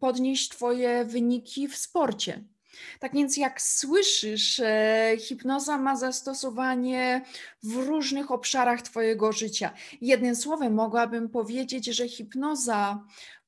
podnieść 0.00 0.48
Twoje 0.48 1.04
wyniki 1.04 1.68
w 1.68 1.76
sporcie. 1.76 2.44
Tak 3.00 3.14
więc, 3.14 3.36
jak 3.36 3.62
słyszysz, 3.62 4.60
hipnoza 5.18 5.78
ma 5.78 5.96
zastosowanie 5.96 7.24
w 7.62 7.74
różnych 7.76 8.30
obszarach 8.30 8.82
Twojego 8.82 9.32
życia. 9.32 9.72
Jednym 10.00 10.36
słowem, 10.36 10.74
mogłabym 10.74 11.28
powiedzieć, 11.28 11.86
że 11.86 12.08
hipnoza 12.08 13.04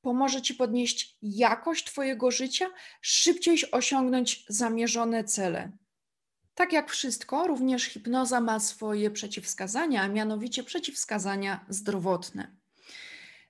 pomoże 0.07 0.43
Ci 0.43 0.55
podnieść 0.55 1.17
jakość 1.23 1.85
Twojego 1.85 2.31
życia, 2.31 2.67
szybciej 3.01 3.59
osiągnąć 3.73 4.45
zamierzone 4.49 5.25
cele. 5.25 5.73
Tak 6.55 6.73
jak 6.73 6.91
wszystko, 6.91 7.47
również 7.47 7.85
hipnoza 7.85 8.41
ma 8.41 8.61
swoje 8.61 9.11
przeciwwskazania, 9.11 10.03
a 10.03 10.09
mianowicie 10.09 10.63
przeciwwskazania 10.63 11.65
zdrowotne. 11.69 12.57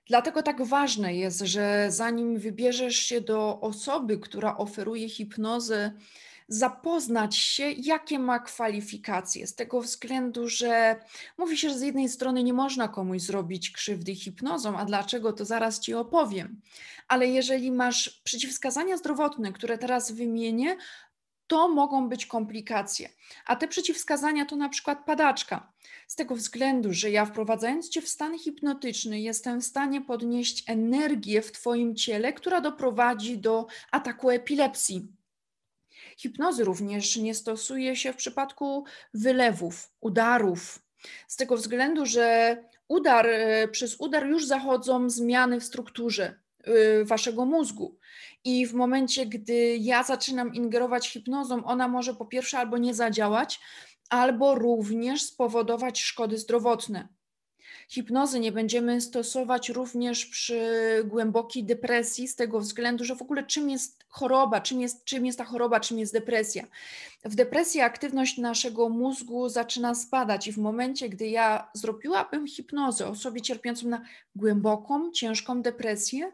Dlatego 0.07 0.43
tak 0.43 0.65
ważne 0.65 1.15
jest, 1.15 1.39
że 1.39 1.87
zanim 1.89 2.39
wybierzesz 2.39 2.95
się 2.95 3.21
do 3.21 3.59
osoby, 3.61 4.17
która 4.17 4.57
oferuje 4.57 5.09
hipnozę, 5.09 5.91
zapoznać 6.47 7.35
się, 7.35 7.71
jakie 7.71 8.19
ma 8.19 8.39
kwalifikacje. 8.39 9.47
Z 9.47 9.55
tego 9.55 9.81
względu, 9.81 10.49
że 10.49 10.95
mówi 11.37 11.57
się, 11.57 11.69
że 11.69 11.77
z 11.77 11.81
jednej 11.81 12.09
strony 12.09 12.43
nie 12.43 12.53
można 12.53 12.87
komuś 12.87 13.21
zrobić 13.21 13.71
krzywdy 13.71 14.15
hipnozą, 14.15 14.77
a 14.77 14.85
dlaczego 14.85 15.33
to 15.33 15.45
zaraz 15.45 15.79
ci 15.79 15.93
opowiem. 15.93 16.61
Ale 17.07 17.27
jeżeli 17.27 17.71
masz 17.71 18.21
przeciwwskazania 18.23 18.97
zdrowotne, 18.97 19.53
które 19.53 19.77
teraz 19.77 20.11
wymienię, 20.11 20.77
to 21.47 21.69
mogą 21.69 22.09
być 22.09 22.25
komplikacje. 22.25 23.09
A 23.45 23.55
te 23.55 23.67
przeciwwskazania 23.67 24.45
to 24.45 24.55
na 24.55 24.69
przykład 24.69 25.05
padaczka. 25.05 25.73
Z 26.07 26.15
tego 26.15 26.35
względu, 26.35 26.93
że 26.93 27.11
ja 27.11 27.25
wprowadzając 27.25 27.89
Cię 27.89 28.01
w 28.01 28.07
stan 28.07 28.39
hipnotyczny, 28.39 29.19
jestem 29.19 29.61
w 29.61 29.65
stanie 29.65 30.01
podnieść 30.01 30.63
energię 30.67 31.41
w 31.41 31.51
Twoim 31.51 31.95
ciele, 31.95 32.33
która 32.33 32.61
doprowadzi 32.61 33.37
do 33.37 33.67
ataku 33.91 34.29
epilepsji. 34.29 35.16
Hipnozy 36.17 36.63
również 36.63 37.17
nie 37.17 37.35
stosuje 37.35 37.95
się 37.95 38.13
w 38.13 38.15
przypadku 38.15 38.83
wylewów, 39.13 39.91
udarów. 40.01 40.79
Z 41.27 41.35
tego 41.35 41.57
względu, 41.57 42.05
że 42.05 42.57
udar, 42.87 43.27
e, 43.27 43.67
przez 43.67 43.95
udar 43.99 44.27
już 44.27 44.45
zachodzą 44.45 45.09
zmiany 45.09 45.59
w 45.59 45.63
strukturze 45.63 46.39
e, 46.63 47.05
waszego 47.05 47.45
mózgu. 47.45 47.97
I 48.43 48.67
w 48.67 48.73
momencie, 48.73 49.25
gdy 49.25 49.77
ja 49.77 50.03
zaczynam 50.03 50.53
ingerować 50.53 51.09
hipnozą, 51.09 51.65
ona 51.65 51.87
może 51.87 52.13
po 52.13 52.25
pierwsze 52.25 52.57
albo 52.57 52.77
nie 52.77 52.93
zadziałać, 52.93 53.59
albo 54.09 54.55
również 54.55 55.21
spowodować 55.21 56.01
szkody 56.01 56.37
zdrowotne. 56.37 57.07
Hipnozy 57.89 58.39
nie 58.39 58.51
będziemy 58.51 59.01
stosować 59.01 59.69
również 59.69 60.25
przy 60.25 60.61
głębokiej 61.05 61.63
depresji, 61.63 62.27
z 62.27 62.35
tego 62.35 62.59
względu, 62.59 63.03
że 63.03 63.15
w 63.15 63.21
ogóle 63.21 63.43
czym 63.43 63.69
jest 63.69 64.05
choroba, 64.07 64.61
czym 64.61 64.81
jest, 64.81 65.03
czym 65.03 65.25
jest 65.25 65.37
ta 65.37 65.45
choroba, 65.45 65.79
czym 65.79 65.99
jest 65.99 66.13
depresja. 66.13 66.67
W 67.25 67.35
depresji 67.35 67.81
aktywność 67.81 68.37
naszego 68.37 68.89
mózgu 68.89 69.49
zaczyna 69.49 69.95
spadać, 69.95 70.47
i 70.47 70.51
w 70.51 70.57
momencie, 70.57 71.09
gdy 71.09 71.27
ja 71.27 71.69
zrobiłabym 71.73 72.47
hipnozę 72.47 73.07
osobie 73.07 73.41
cierpiącą 73.41 73.87
na 73.87 74.01
głęboką, 74.35 75.11
ciężką 75.11 75.61
depresję, 75.61 76.31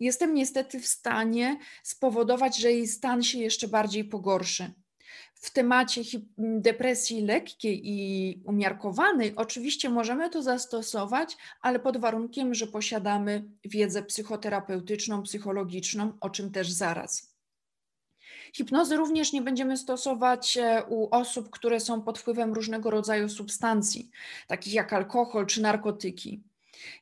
jestem 0.00 0.34
niestety 0.34 0.80
w 0.80 0.86
stanie 0.86 1.58
spowodować, 1.82 2.56
że 2.56 2.72
jej 2.72 2.86
stan 2.86 3.22
się 3.22 3.38
jeszcze 3.38 3.68
bardziej 3.68 4.04
pogorszy 4.04 4.83
w 5.44 5.50
temacie 5.50 6.02
depresji 6.38 7.22
lekkiej 7.22 7.80
i 7.84 8.42
umiarkowanej, 8.46 9.36
oczywiście 9.36 9.88
możemy 9.90 10.30
to 10.30 10.42
zastosować, 10.42 11.36
ale 11.60 11.78
pod 11.78 11.96
warunkiem, 11.96 12.54
że 12.54 12.66
posiadamy 12.66 13.44
wiedzę 13.64 14.02
psychoterapeutyczną, 14.02 15.22
psychologiczną, 15.22 16.12
o 16.20 16.30
czym 16.30 16.50
też 16.50 16.70
zaraz. 16.70 17.34
Hipnozy 18.52 18.96
również 18.96 19.32
nie 19.32 19.42
będziemy 19.42 19.76
stosować 19.76 20.56
e, 20.56 20.84
u 20.88 21.08
osób, 21.10 21.50
które 21.50 21.80
są 21.80 22.02
pod 22.02 22.18
wpływem 22.18 22.52
różnego 22.52 22.90
rodzaju 22.90 23.28
substancji, 23.28 24.10
takich 24.46 24.74
jak 24.74 24.92
alkohol 24.92 25.46
czy 25.46 25.62
narkotyki. 25.62 26.42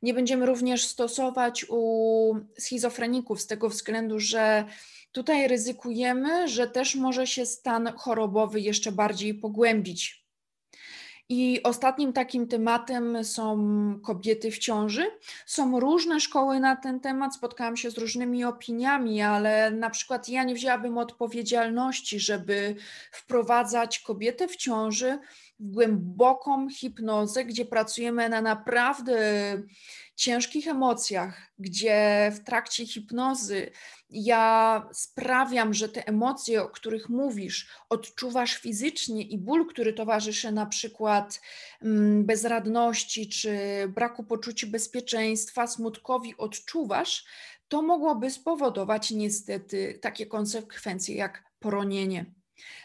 Nie 0.02 0.14
będziemy 0.14 0.46
również 0.46 0.86
stosować 0.86 1.66
u 1.68 2.34
schizofreników 2.58 3.40
z 3.40 3.46
tego 3.46 3.68
względu, 3.68 4.18
że 4.18 4.64
tutaj 5.12 5.48
ryzykujemy, 5.48 6.48
że 6.48 6.66
też 6.66 6.94
może 6.94 7.26
się 7.26 7.46
stan 7.46 7.92
chorobowy 7.96 8.60
jeszcze 8.60 8.92
bardziej 8.92 9.34
pogłębić 9.34 10.22
i 11.34 11.62
ostatnim 11.62 12.12
takim 12.12 12.48
tematem 12.48 13.24
są 13.24 13.56
kobiety 14.04 14.50
w 14.50 14.58
ciąży. 14.58 15.06
Są 15.46 15.80
różne 15.80 16.20
szkoły 16.20 16.60
na 16.60 16.76
ten 16.76 17.00
temat, 17.00 17.34
spotkałam 17.34 17.76
się 17.76 17.90
z 17.90 17.98
różnymi 17.98 18.44
opiniami, 18.44 19.22
ale 19.22 19.70
na 19.70 19.90
przykład 19.90 20.28
ja 20.28 20.44
nie 20.44 20.54
wzięłabym 20.54 20.98
odpowiedzialności, 20.98 22.20
żeby 22.20 22.76
wprowadzać 23.12 23.98
kobietę 23.98 24.48
w 24.48 24.56
ciąży 24.56 25.18
w 25.60 25.70
głęboką 25.70 26.70
hipnozę, 26.70 27.44
gdzie 27.44 27.64
pracujemy 27.64 28.28
na 28.28 28.42
naprawdę 28.42 29.16
ciężkich 30.16 30.68
emocjach, 30.68 31.52
gdzie 31.58 32.32
w 32.34 32.44
trakcie 32.44 32.86
hipnozy 32.86 33.70
ja 34.12 34.88
sprawiam, 34.92 35.74
że 35.74 35.88
te 35.88 36.06
emocje, 36.06 36.62
o 36.62 36.68
których 36.68 37.08
mówisz, 37.08 37.70
odczuwasz 37.88 38.54
fizycznie 38.56 39.22
i 39.22 39.38
ból, 39.38 39.66
który 39.66 39.92
towarzyszy 39.92 40.52
na 40.52 40.66
przykład 40.66 41.40
mm, 41.82 42.24
bezradności 42.24 43.28
czy 43.28 43.58
braku 43.88 44.24
poczucia 44.24 44.66
bezpieczeństwa, 44.66 45.66
smutkowi 45.66 46.36
odczuwasz, 46.36 47.24
to 47.68 47.82
mogłoby 47.82 48.30
spowodować 48.30 49.10
niestety 49.10 49.98
takie 50.02 50.26
konsekwencje 50.26 51.16
jak 51.16 51.44
poronienie. 51.58 52.26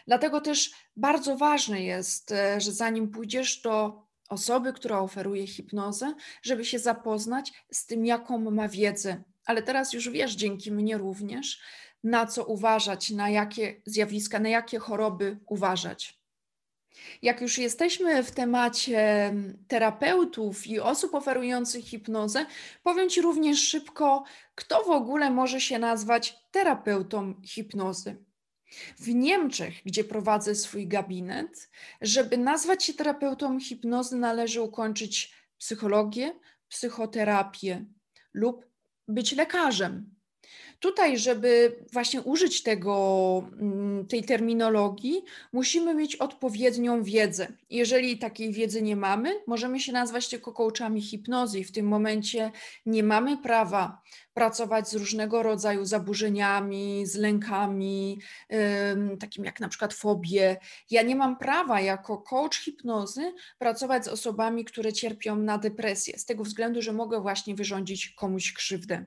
Dlatego 0.06 0.40
też 0.40 0.70
bardzo 0.96 1.36
ważne 1.36 1.82
jest, 1.82 2.32
e, 2.32 2.60
że 2.60 2.72
zanim 2.72 3.10
pójdziesz 3.10 3.60
do 3.60 4.02
osoby, 4.28 4.72
która 4.72 4.98
oferuje 4.98 5.46
hipnozę, 5.46 6.14
żeby 6.42 6.64
się 6.64 6.78
zapoznać 6.78 7.52
z 7.72 7.86
tym, 7.86 8.06
jaką 8.06 8.50
ma 8.50 8.68
wiedzę. 8.68 9.22
Ale 9.48 9.62
teraz 9.62 9.92
już 9.92 10.10
wiesz, 10.10 10.34
dzięki 10.34 10.72
mnie 10.72 10.98
również, 10.98 11.60
na 12.04 12.26
co 12.26 12.44
uważać, 12.44 13.10
na 13.10 13.30
jakie 13.30 13.82
zjawiska, 13.86 14.38
na 14.38 14.48
jakie 14.48 14.78
choroby 14.78 15.38
uważać. 15.46 16.18
Jak 17.22 17.40
już 17.40 17.58
jesteśmy 17.58 18.22
w 18.22 18.30
temacie 18.30 19.34
terapeutów 19.68 20.66
i 20.66 20.80
osób 20.80 21.14
oferujących 21.14 21.84
hipnozę, 21.84 22.46
powiem 22.82 23.08
Ci 23.08 23.22
również 23.22 23.68
szybko, 23.68 24.24
kto 24.54 24.84
w 24.84 24.90
ogóle 24.90 25.30
może 25.30 25.60
się 25.60 25.78
nazwać 25.78 26.38
terapeutą 26.50 27.34
hipnozy. 27.44 28.16
W 28.98 29.08
Niemczech, 29.08 29.74
gdzie 29.84 30.04
prowadzę 30.04 30.54
swój 30.54 30.88
gabinet, 30.88 31.70
żeby 32.00 32.38
nazwać 32.38 32.84
się 32.84 32.94
terapeutą 32.94 33.60
hipnozy, 33.60 34.16
należy 34.16 34.62
ukończyć 34.62 35.34
psychologię, 35.58 36.34
psychoterapię 36.68 37.84
lub 38.34 38.68
być 39.08 39.32
lekarzem. 39.32 40.17
Tutaj, 40.80 41.18
żeby 41.18 41.76
właśnie 41.92 42.22
użyć 42.22 42.62
tego, 42.62 43.42
mm, 43.60 44.06
tej 44.06 44.24
terminologii, 44.24 45.24
musimy 45.52 45.94
mieć 45.94 46.16
odpowiednią 46.16 47.02
wiedzę. 47.02 47.48
Jeżeli 47.70 48.18
takiej 48.18 48.52
wiedzy 48.52 48.82
nie 48.82 48.96
mamy, 48.96 49.40
możemy 49.46 49.80
się 49.80 49.92
nazwać 49.92 50.28
tylko 50.28 50.52
coachami 50.52 51.02
hipnozy 51.02 51.58
i 51.58 51.64
w 51.64 51.72
tym 51.72 51.86
momencie 51.86 52.50
nie 52.86 53.02
mamy 53.02 53.36
prawa 53.36 54.02
pracować 54.34 54.88
z 54.88 54.94
różnego 54.94 55.42
rodzaju 55.42 55.84
zaburzeniami, 55.84 57.06
z 57.06 57.16
lękami, 57.16 58.20
takim 59.20 59.44
jak 59.44 59.60
na 59.60 59.68
przykład 59.68 59.94
fobie. 59.94 60.56
Ja 60.90 61.02
nie 61.02 61.16
mam 61.16 61.38
prawa 61.38 61.80
jako 61.80 62.18
coach 62.18 62.56
hipnozy 62.56 63.32
pracować 63.58 64.04
z 64.04 64.08
osobami, 64.08 64.64
które 64.64 64.92
cierpią 64.92 65.36
na 65.36 65.58
depresję, 65.58 66.18
z 66.18 66.24
tego 66.24 66.44
względu, 66.44 66.82
że 66.82 66.92
mogę 66.92 67.20
właśnie 67.20 67.54
wyrządzić 67.54 68.10
komuś 68.10 68.52
krzywdę. 68.52 69.06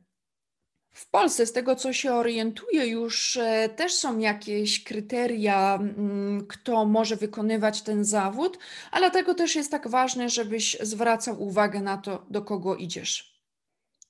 W 0.93 1.09
Polsce, 1.09 1.45
z 1.45 1.53
tego 1.53 1.75
co 1.75 1.93
się 1.93 2.13
orientuję, 2.13 2.87
już 2.87 3.37
e, 3.37 3.69
też 3.69 3.93
są 3.93 4.19
jakieś 4.19 4.83
kryteria, 4.83 5.75
mm, 5.75 6.47
kto 6.47 6.85
może 6.85 7.15
wykonywać 7.15 7.81
ten 7.81 8.05
zawód, 8.05 8.57
ale 8.91 9.09
dlatego 9.09 9.33
też 9.33 9.55
jest 9.55 9.71
tak 9.71 9.87
ważne, 9.87 10.29
żebyś 10.29 10.77
zwracał 10.81 11.43
uwagę 11.43 11.81
na 11.81 11.97
to, 11.97 12.25
do 12.29 12.41
kogo 12.41 12.75
idziesz. 12.75 13.31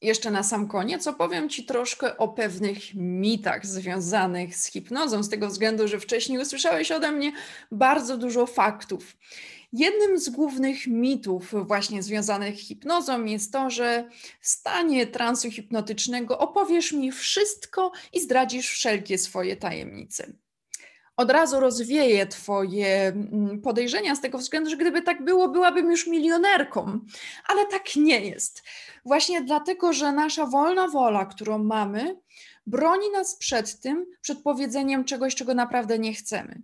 Jeszcze 0.01 0.31
na 0.31 0.43
sam 0.43 0.67
koniec 0.67 1.07
opowiem 1.07 1.49
Ci 1.49 1.65
troszkę 1.65 2.17
o 2.17 2.27
pewnych 2.27 2.93
mitach 2.95 3.65
związanych 3.65 4.55
z 4.55 4.65
hipnozą, 4.65 5.23
z 5.23 5.29
tego 5.29 5.47
względu, 5.47 5.87
że 5.87 5.99
wcześniej 5.99 6.39
usłyszałeś 6.39 6.91
ode 6.91 7.11
mnie 7.11 7.31
bardzo 7.71 8.17
dużo 8.17 8.45
faktów. 8.45 9.17
Jednym 9.73 10.19
z 10.19 10.29
głównych 10.29 10.87
mitów 10.87 11.53
właśnie 11.67 12.03
związanych 12.03 12.59
z 12.59 12.67
hipnozą 12.67 13.25
jest 13.25 13.53
to, 13.53 13.69
że 13.69 14.09
w 14.41 14.47
stanie 14.47 15.07
transu 15.07 15.51
hipnotycznego 15.51 16.37
opowiesz 16.39 16.91
mi 16.91 17.11
wszystko 17.11 17.91
i 18.13 18.19
zdradzisz 18.19 18.69
wszelkie 18.69 19.17
swoje 19.17 19.57
tajemnice. 19.57 20.33
Od 21.17 21.31
razu 21.31 21.59
rozwieję 21.59 22.27
Twoje 22.27 23.07
mm, 23.07 23.61
podejrzenia 23.61 24.15
z 24.15 24.21
tego 24.21 24.37
względu, 24.37 24.69
że 24.69 24.77
gdyby 24.77 25.01
tak 25.01 25.25
było, 25.25 25.49
byłabym 25.49 25.91
już 25.91 26.07
milionerką, 26.07 26.99
ale 27.47 27.65
tak 27.65 27.95
nie 27.95 28.25
jest. 28.25 28.63
Właśnie 29.05 29.41
dlatego, 29.41 29.93
że 29.93 30.11
nasza 30.11 30.45
wolna 30.45 30.87
wola, 30.87 31.25
którą 31.25 31.57
mamy, 31.57 32.19
broni 32.67 33.11
nas 33.11 33.35
przed 33.35 33.79
tym, 33.79 34.05
przed 34.21 34.41
powiedzeniem 34.43 35.05
czegoś, 35.05 35.35
czego 35.35 35.53
naprawdę 35.53 35.99
nie 35.99 36.13
chcemy. 36.13 36.61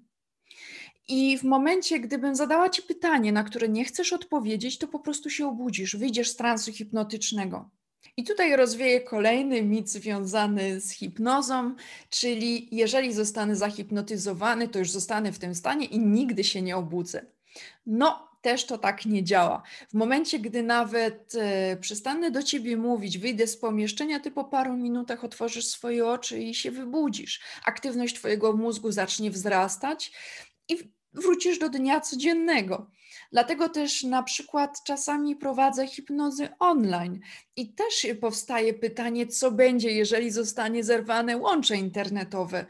I 1.08 1.38
w 1.38 1.44
momencie, 1.44 2.00
gdybym 2.00 2.36
zadała 2.36 2.70
Ci 2.70 2.82
pytanie, 2.82 3.32
na 3.32 3.44
które 3.44 3.70
nie 3.70 3.86
chcesz 3.86 4.14
odpowiedzieć, 4.14 4.78
to 4.78 4.88
po 4.88 5.00
prostu 5.00 5.30
się 5.30 5.48
obudzisz, 5.48 5.96
wyjdziesz 5.96 6.30
z 6.30 6.36
transu 6.36 6.74
hipnotycznego. 6.74 7.70
I 8.18 8.24
tutaj 8.24 8.56
rozwieję 8.56 9.02
kolejny 9.02 9.62
mit 9.62 9.90
związany 9.90 10.82
z 10.82 10.92
hipnozą, 10.92 11.76
czyli 12.10 12.76
jeżeli 12.76 13.14
zostanę 13.14 13.56
zahipnotyzowany, 13.56 14.68
to 14.68 14.80
już 14.80 14.92
zostanę 14.92 15.32
w 15.32 15.40
tym 15.40 15.56
stanie 15.56 15.86
i 15.86 16.00
nigdy 16.00 16.44
się 16.44 16.62
nie 16.62 16.78
obudzę. 16.78 17.26
No, 17.86 18.28
też 18.42 18.66
to 18.66 18.78
tak 18.78 19.06
nie 19.06 19.24
działa. 19.24 19.64
W 19.90 19.94
momencie, 19.94 20.40
gdy 20.40 20.64
nawet 20.64 21.34
e, 21.36 21.78
przestanę 21.78 22.32
do 22.32 22.44
ciebie 22.44 22.78
mówić, 22.78 23.18
wyjdę 23.18 23.48
z 23.48 23.58
pomieszczenia, 23.58 24.20
ty 24.20 24.32
po 24.32 24.44
paru 24.44 24.78
minutach 24.78 25.24
otworzysz 25.24 25.68
swoje 25.68 26.08
oczy 26.08 26.40
i 26.40 26.54
się 26.54 26.72
wybudzisz. 26.72 27.42
Aktywność 27.66 28.16
twojego 28.16 28.54
mózgu 28.54 28.92
zacznie 28.92 29.32
wzrastać 29.32 30.12
i 30.70 30.97
wrócisz 31.14 31.60
do 31.60 31.70
dnia 31.70 32.02
codziennego. 32.02 32.92
Dlatego 33.32 33.70
też 33.70 34.04
na 34.04 34.24
przykład 34.24 34.84
czasami 34.84 35.36
prowadzę 35.36 35.88
hipnozy 35.88 36.50
online 36.60 37.20
i 37.56 37.74
też 37.74 38.08
powstaje 38.22 38.74
pytanie, 38.74 39.28
co 39.28 39.52
będzie, 39.52 39.92
jeżeli 39.92 40.32
zostanie 40.32 40.84
zerwane 40.84 41.38
łącze 41.38 41.76
internetowe. 41.76 42.66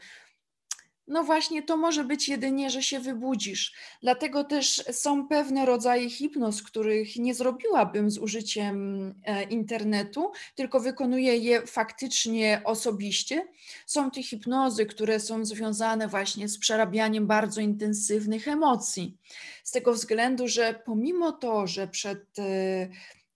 No 1.08 1.24
właśnie, 1.24 1.62
to 1.62 1.76
może 1.76 2.04
być 2.04 2.28
jedynie, 2.28 2.70
że 2.70 2.82
się 2.82 3.00
wybudzisz. 3.00 3.74
Dlatego 4.02 4.44
też 4.44 4.84
są 4.92 5.28
pewne 5.28 5.66
rodzaje 5.66 6.10
hipnoz, 6.10 6.62
których 6.62 7.16
nie 7.16 7.34
zrobiłabym 7.34 8.10
z 8.10 8.18
użyciem 8.18 9.08
e, 9.24 9.42
internetu, 9.42 10.32
tylko 10.54 10.80
wykonuję 10.80 11.36
je 11.36 11.66
faktycznie 11.66 12.62
osobiście. 12.64 13.46
Są 13.86 14.10
te 14.10 14.22
hipnozy, 14.22 14.86
które 14.86 15.20
są 15.20 15.44
związane 15.44 16.08
właśnie 16.08 16.48
z 16.48 16.58
przerabianiem 16.58 17.26
bardzo 17.26 17.60
intensywnych 17.60 18.48
emocji. 18.48 19.16
Z 19.64 19.70
tego 19.70 19.92
względu, 19.92 20.48
że 20.48 20.82
pomimo 20.84 21.32
to, 21.32 21.66
że 21.66 21.88
przed 21.88 22.38
e, 22.38 22.42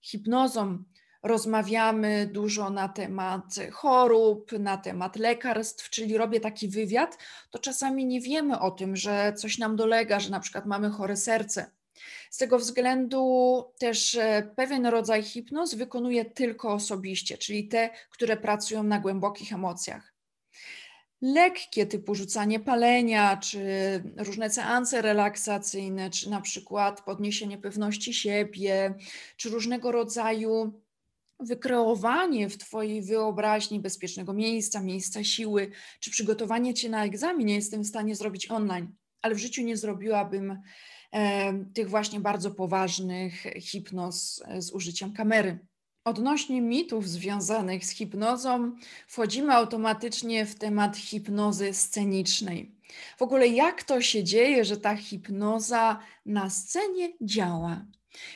hipnozą 0.01 0.83
rozmawiamy 1.23 2.29
dużo 2.31 2.69
na 2.69 2.89
temat 2.89 3.55
chorób, 3.71 4.51
na 4.51 4.77
temat 4.77 5.15
lekarstw, 5.15 5.89
czyli 5.89 6.17
robię 6.17 6.39
taki 6.39 6.67
wywiad, 6.67 7.17
to 7.51 7.59
czasami 7.59 8.05
nie 8.05 8.21
wiemy 8.21 8.59
o 8.59 8.71
tym, 8.71 8.95
że 8.95 9.33
coś 9.37 9.57
nam 9.57 9.75
dolega, 9.75 10.19
że 10.19 10.29
na 10.29 10.39
przykład 10.39 10.65
mamy 10.65 10.89
chore 10.89 11.17
serce. 11.17 11.71
Z 12.29 12.37
tego 12.37 12.59
względu 12.59 13.63
też 13.79 14.15
e, 14.15 14.51
pewien 14.55 14.85
rodzaj 14.85 15.23
hipnoz 15.23 15.73
wykonuję 15.73 16.25
tylko 16.25 16.73
osobiście, 16.73 17.37
czyli 17.37 17.67
te, 17.67 17.89
które 18.09 18.37
pracują 18.37 18.83
na 18.83 18.99
głębokich 18.99 19.53
emocjach. 19.53 20.13
Lekkie 21.21 21.85
typu 21.85 22.15
rzucanie 22.15 22.59
palenia, 22.59 23.37
czy 23.37 23.63
różne 24.17 24.49
seanse 24.49 25.01
relaksacyjne, 25.01 26.09
czy 26.09 26.29
na 26.29 26.41
przykład 26.41 27.01
podniesienie 27.01 27.57
pewności 27.57 28.13
siebie, 28.13 28.93
czy 29.37 29.49
różnego 29.49 29.91
rodzaju 29.91 30.82
wykreowanie 31.45 32.49
w 32.49 32.57
Twojej 32.57 33.01
wyobraźni 33.01 33.79
bezpiecznego 33.79 34.33
miejsca, 34.33 34.81
miejsca 34.81 35.23
siły, 35.23 35.71
czy 35.99 36.11
przygotowanie 36.11 36.73
Cię 36.73 36.89
na 36.89 37.05
egzamin 37.05 37.49
jestem 37.49 37.83
w 37.83 37.87
stanie 37.87 38.15
zrobić 38.15 38.51
online, 38.51 38.95
ale 39.21 39.35
w 39.35 39.39
życiu 39.39 39.61
nie 39.61 39.77
zrobiłabym 39.77 40.61
e, 41.11 41.53
tych 41.73 41.89
właśnie 41.89 42.19
bardzo 42.19 42.51
poważnych 42.51 43.43
hipnoz 43.61 44.43
z 44.57 44.71
użyciem 44.71 45.13
kamery. 45.13 45.59
Odnośnie 46.05 46.61
mitów 46.61 47.09
związanych 47.09 47.85
z 47.85 47.89
hipnozą, 47.89 48.75
wchodzimy 49.07 49.53
automatycznie 49.53 50.45
w 50.45 50.55
temat 50.55 50.97
hipnozy 50.97 51.73
scenicznej. 51.73 52.75
W 53.17 53.21
ogóle, 53.21 53.47
jak 53.47 53.83
to 53.83 54.01
się 54.01 54.23
dzieje, 54.23 54.65
że 54.65 54.77
ta 54.77 54.95
hipnoza 54.95 55.99
na 56.25 56.49
scenie 56.49 57.13
działa? 57.21 57.85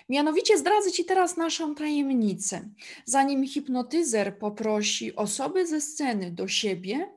Mianowicie 0.10 0.58
zdradzę 0.58 0.92
Ci 0.92 1.06
teraz 1.06 1.38
naszą 1.38 1.76
tajemnicę. 1.76 2.70
Zanim 3.06 3.48
hipnotyzer 3.48 4.40
poprosi 4.40 5.16
osoby 5.16 5.68
ze 5.68 5.82
sceny 5.82 6.32
do 6.32 6.48
siebie, 6.48 7.10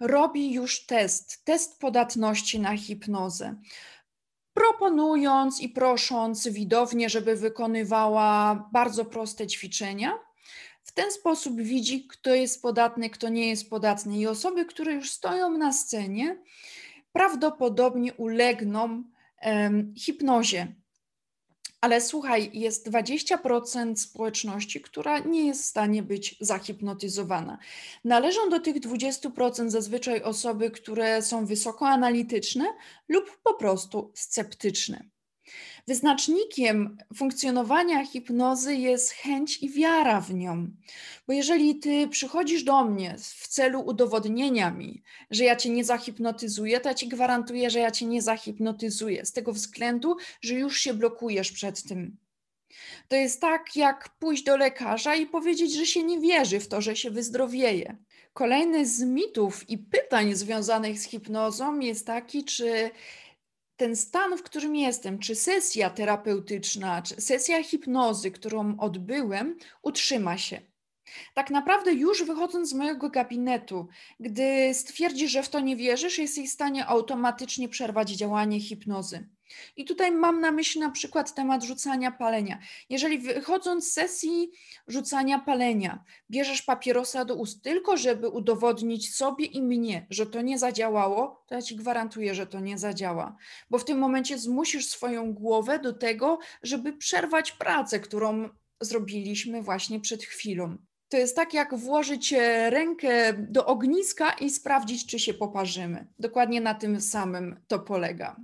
robi 0.00 0.52
już 0.52 0.86
test, 0.86 1.44
test 1.44 1.80
podatności 1.80 2.60
na 2.60 2.76
hipnozę 2.76 3.56
proponując 4.60 5.60
i 5.60 5.68
prosząc 5.68 6.48
widownię, 6.48 7.08
żeby 7.08 7.36
wykonywała 7.36 8.54
bardzo 8.72 9.04
proste 9.04 9.46
ćwiczenia. 9.46 10.18
W 10.82 10.92
ten 10.92 11.12
sposób 11.12 11.60
widzi, 11.60 12.06
kto 12.06 12.34
jest 12.34 12.62
podatny, 12.62 13.10
kto 13.10 13.28
nie 13.28 13.48
jest 13.48 13.70
podatny. 13.70 14.18
I 14.18 14.26
osoby, 14.26 14.64
które 14.64 14.92
już 14.92 15.10
stoją 15.10 15.50
na 15.50 15.72
scenie, 15.72 16.38
prawdopodobnie 17.12 18.14
ulegną 18.14 19.04
um, 19.42 19.94
hipnozie. 19.98 20.74
Ale 21.80 22.00
słuchaj, 22.00 22.50
jest 22.52 22.88
20% 22.88 23.96
społeczności, 23.96 24.80
która 24.80 25.18
nie 25.18 25.46
jest 25.46 25.62
w 25.62 25.66
stanie 25.66 26.02
być 26.02 26.36
zahipnotyzowana. 26.40 27.58
Należą 28.04 28.48
do 28.50 28.60
tych 28.60 28.76
20% 28.76 29.70
zazwyczaj 29.70 30.22
osoby, 30.22 30.70
które 30.70 31.22
są 31.22 31.46
wysoko 31.46 31.88
analityczne 31.88 32.64
lub 33.08 33.38
po 33.42 33.54
prostu 33.54 34.12
sceptyczne. 34.14 35.04
Wyznacznikiem 35.88 36.98
funkcjonowania 37.16 38.06
hipnozy 38.06 38.74
jest 38.74 39.12
chęć 39.12 39.62
i 39.62 39.70
wiara 39.70 40.20
w 40.20 40.34
nią. 40.34 40.70
Bo 41.26 41.32
jeżeli 41.32 41.78
ty 41.78 42.08
przychodzisz 42.08 42.64
do 42.64 42.84
mnie 42.84 43.16
w 43.18 43.48
celu 43.48 43.80
udowodnienia 43.80 44.70
mi, 44.70 45.02
że 45.30 45.44
ja 45.44 45.56
cię 45.56 45.70
nie 45.70 45.84
zahipnotyzuję, 45.84 46.80
to 46.80 46.88
ja 46.88 46.94
ci 46.94 47.08
gwarantuję, 47.08 47.70
że 47.70 47.78
ja 47.78 47.90
cię 47.90 48.06
nie 48.06 48.22
zahipnotyzuję, 48.22 49.26
z 49.26 49.32
tego 49.32 49.52
względu, 49.52 50.16
że 50.40 50.54
już 50.54 50.80
się 50.80 50.94
blokujesz 50.94 51.52
przed 51.52 51.82
tym. 51.82 52.16
To 53.08 53.16
jest 53.16 53.40
tak, 53.40 53.76
jak 53.76 54.08
pójść 54.18 54.42
do 54.42 54.56
lekarza 54.56 55.14
i 55.14 55.26
powiedzieć, 55.26 55.74
że 55.74 55.86
się 55.86 56.02
nie 56.02 56.20
wierzy 56.20 56.60
w 56.60 56.68
to, 56.68 56.80
że 56.80 56.96
się 56.96 57.10
wyzdrowieje. 57.10 57.96
Kolejny 58.32 58.86
z 58.86 59.02
mitów 59.02 59.70
i 59.70 59.78
pytań 59.78 60.34
związanych 60.34 60.98
z 60.98 61.04
hipnozą 61.04 61.78
jest 61.78 62.06
taki, 62.06 62.44
czy 62.44 62.90
ten 63.80 63.96
stan, 63.96 64.36
w 64.36 64.42
którym 64.42 64.76
jestem, 64.76 65.18
czy 65.18 65.34
sesja 65.34 65.90
terapeutyczna, 65.90 67.02
czy 67.02 67.20
sesja 67.20 67.62
hipnozy, 67.62 68.30
którą 68.30 68.76
odbyłem, 68.78 69.56
utrzyma 69.82 70.38
się. 70.38 70.60
Tak 71.34 71.50
naprawdę, 71.50 71.92
już 71.92 72.24
wychodząc 72.24 72.68
z 72.68 72.74
mojego 72.74 73.10
gabinetu, 73.10 73.88
gdy 74.20 74.74
stwierdzisz, 74.74 75.30
że 75.30 75.42
w 75.42 75.48
to 75.48 75.60
nie 75.60 75.76
wierzysz, 75.76 76.18
jesteś 76.18 76.50
w 76.50 76.52
stanie 76.52 76.86
automatycznie 76.86 77.68
przerwać 77.68 78.10
działanie 78.10 78.60
hipnozy. 78.60 79.28
I 79.76 79.84
tutaj 79.84 80.12
mam 80.12 80.40
na 80.40 80.52
myśli 80.52 80.80
na 80.80 80.90
przykład 80.90 81.34
temat 81.34 81.62
rzucania 81.62 82.10
palenia. 82.10 82.58
Jeżeli 82.88 83.18
wychodząc 83.18 83.88
z 83.88 83.92
sesji 83.92 84.50
rzucania 84.86 85.38
palenia, 85.38 86.04
bierzesz 86.30 86.62
papierosa 86.62 87.24
do 87.24 87.34
ust 87.34 87.62
tylko, 87.62 87.96
żeby 87.96 88.28
udowodnić 88.28 89.14
sobie 89.14 89.44
i 89.44 89.62
mnie, 89.62 90.06
że 90.10 90.26
to 90.26 90.42
nie 90.42 90.58
zadziałało, 90.58 91.44
to 91.46 91.54
ja 91.54 91.62
ci 91.62 91.76
gwarantuję, 91.76 92.34
że 92.34 92.46
to 92.46 92.60
nie 92.60 92.78
zadziała. 92.78 93.36
Bo 93.70 93.78
w 93.78 93.84
tym 93.84 93.98
momencie 93.98 94.38
zmusisz 94.38 94.86
swoją 94.86 95.34
głowę 95.34 95.78
do 95.78 95.92
tego, 95.92 96.38
żeby 96.62 96.92
przerwać 96.92 97.52
pracę, 97.52 98.00
którą 98.00 98.48
zrobiliśmy 98.80 99.62
właśnie 99.62 100.00
przed 100.00 100.24
chwilą. 100.24 100.76
To 101.08 101.16
jest 101.16 101.36
tak, 101.36 101.54
jak 101.54 101.74
włożyć 101.74 102.32
e, 102.32 102.70
rękę 102.70 103.32
do 103.32 103.66
ogniska 103.66 104.32
i 104.32 104.50
sprawdzić, 104.50 105.06
czy 105.06 105.18
się 105.18 105.34
poparzymy. 105.34 106.06
Dokładnie 106.18 106.60
na 106.60 106.74
tym 106.74 107.00
samym 107.00 107.60
to 107.68 107.78
polega. 107.78 108.36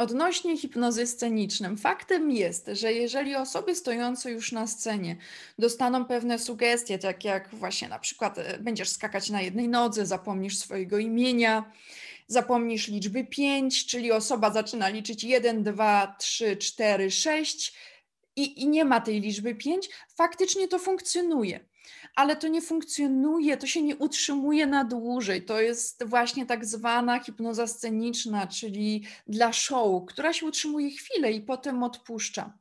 Odnośnie 0.00 0.56
hipnozy 0.56 1.06
scenicznym, 1.06 1.76
faktem 1.76 2.30
jest, 2.30 2.70
że 2.72 2.92
jeżeli 2.92 3.36
osoby 3.36 3.74
stojące 3.74 4.30
już 4.30 4.52
na 4.52 4.66
scenie 4.66 5.16
dostaną 5.58 6.04
pewne 6.04 6.38
sugestie, 6.38 6.98
tak 6.98 7.24
jak 7.24 7.54
właśnie 7.54 7.88
na 7.88 7.98
przykład 7.98 8.38
e, 8.38 8.58
będziesz 8.58 8.88
skakać 8.88 9.30
na 9.30 9.42
jednej 9.42 9.68
nodze, 9.68 10.06
zapomnisz 10.06 10.58
swojego 10.58 10.98
imienia, 10.98 11.72
zapomnisz 12.26 12.88
liczby 12.88 13.24
5, 13.24 13.86
czyli 13.86 14.12
osoba 14.12 14.50
zaczyna 14.50 14.88
liczyć 14.88 15.24
1, 15.24 15.62
2, 15.62 16.16
3, 16.18 16.56
4, 16.56 17.10
6 17.10 17.74
i, 18.36 18.62
i 18.62 18.68
nie 18.68 18.84
ma 18.84 19.00
tej 19.00 19.20
liczby 19.20 19.54
5, 19.54 19.88
faktycznie 20.16 20.68
to 20.68 20.78
funkcjonuje 20.78 21.60
ale 22.14 22.36
to 22.36 22.48
nie 22.48 22.62
funkcjonuje, 22.62 23.56
to 23.56 23.66
się 23.66 23.82
nie 23.82 23.96
utrzymuje 23.96 24.66
na 24.66 24.84
dłużej. 24.84 25.42
To 25.42 25.60
jest 25.60 26.04
właśnie 26.04 26.46
tak 26.46 26.64
zwana 26.64 27.20
hipnoza 27.20 27.66
sceniczna, 27.66 28.46
czyli 28.46 29.04
dla 29.26 29.52
show, 29.52 30.06
która 30.06 30.32
się 30.32 30.46
utrzymuje 30.46 30.90
chwilę 30.90 31.32
i 31.32 31.40
potem 31.40 31.82
odpuszcza. 31.82 32.58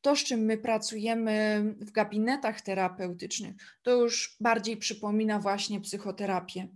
To, 0.00 0.16
z 0.16 0.18
czym 0.18 0.40
my 0.40 0.58
pracujemy 0.58 1.64
w 1.80 1.90
gabinetach 1.90 2.60
terapeutycznych, 2.60 3.56
to 3.82 3.90
już 3.90 4.36
bardziej 4.40 4.76
przypomina 4.76 5.38
właśnie 5.38 5.80
psychoterapię. 5.80 6.68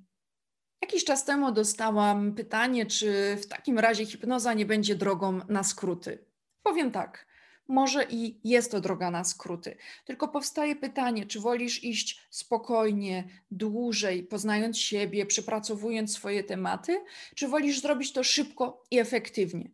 Jakiś 0.83 1.05
czas 1.05 1.25
temu 1.25 1.53
dostałam 1.53 2.35
pytanie, 2.35 2.87
czy 2.87 3.37
w 3.43 3.47
takim 3.47 3.79
razie 3.79 4.07
hipnoza 4.07 4.55
nie 4.55 4.67
będzie 4.67 4.95
drogą 4.95 5.41
na 5.49 5.65
skróty. 5.65 6.25
Powiem 6.63 6.91
tak 6.91 7.30
może 7.71 8.07
i 8.11 8.41
jest 8.45 8.71
to 8.71 8.81
droga 8.81 9.11
na 9.11 9.25
skróty. 9.25 9.77
Tylko 10.05 10.29
powstaje 10.29 10.77
pytanie, 10.77 11.27
czy 11.27 11.41
wolisz 11.41 11.85
iść 11.85 12.21
spokojnie, 12.31 13.29
dłużej, 13.51 14.23
poznając 14.23 14.79
siebie, 14.79 15.27
przepracowując 15.27 16.15
swoje 16.15 16.45
tematy, 16.45 17.05
czy 17.35 17.49
wolisz 17.49 17.81
zrobić 17.81 18.13
to 18.13 18.25
szybko 18.25 18.85
i 18.91 18.99
efektywnie? 18.99 19.71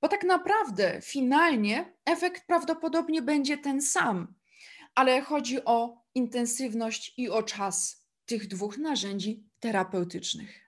Bo 0.00 0.08
tak 0.08 0.24
naprawdę 0.24 1.00
finalnie 1.02 1.92
efekt 2.04 2.46
prawdopodobnie 2.46 3.22
będzie 3.22 3.58
ten 3.58 3.82
sam, 3.82 4.34
ale 4.94 5.20
chodzi 5.20 5.64
o 5.64 6.04
intensywność 6.14 7.14
i 7.16 7.28
o 7.28 7.42
czas 7.42 8.06
tych 8.26 8.48
dwóch 8.48 8.78
narzędzi 8.78 9.44
terapeutycznych. 9.60 10.63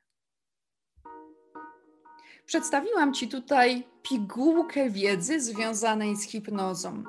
Przedstawiłam 2.46 3.14
Ci 3.14 3.28
tutaj 3.28 3.84
pigułkę 4.02 4.90
wiedzy 4.90 5.40
związanej 5.40 6.16
z 6.16 6.22
hipnozą. 6.22 7.04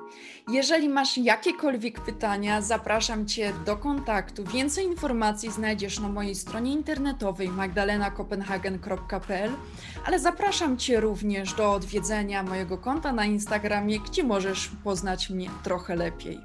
Jeżeli 0.48 0.88
masz 0.88 1.18
jakiekolwiek 1.18 2.00
pytania, 2.00 2.62
zapraszam 2.62 3.26
Cię 3.26 3.52
do 3.66 3.76
kontaktu. 3.76 4.44
Więcej 4.44 4.84
informacji 4.84 5.50
znajdziesz 5.50 6.00
na 6.00 6.08
mojej 6.08 6.34
stronie 6.34 6.72
internetowej 6.72 7.48
magdalenakopenhagen.pl, 7.48 9.50
ale 10.06 10.18
zapraszam 10.18 10.76
Cię 10.76 11.00
również 11.00 11.54
do 11.54 11.72
odwiedzenia 11.72 12.42
mojego 12.42 12.78
konta 12.78 13.12
na 13.12 13.24
Instagramie, 13.24 14.00
gdzie 14.00 14.24
możesz 14.24 14.70
poznać 14.84 15.30
mnie 15.30 15.50
trochę 15.62 15.96
lepiej. 15.96 16.40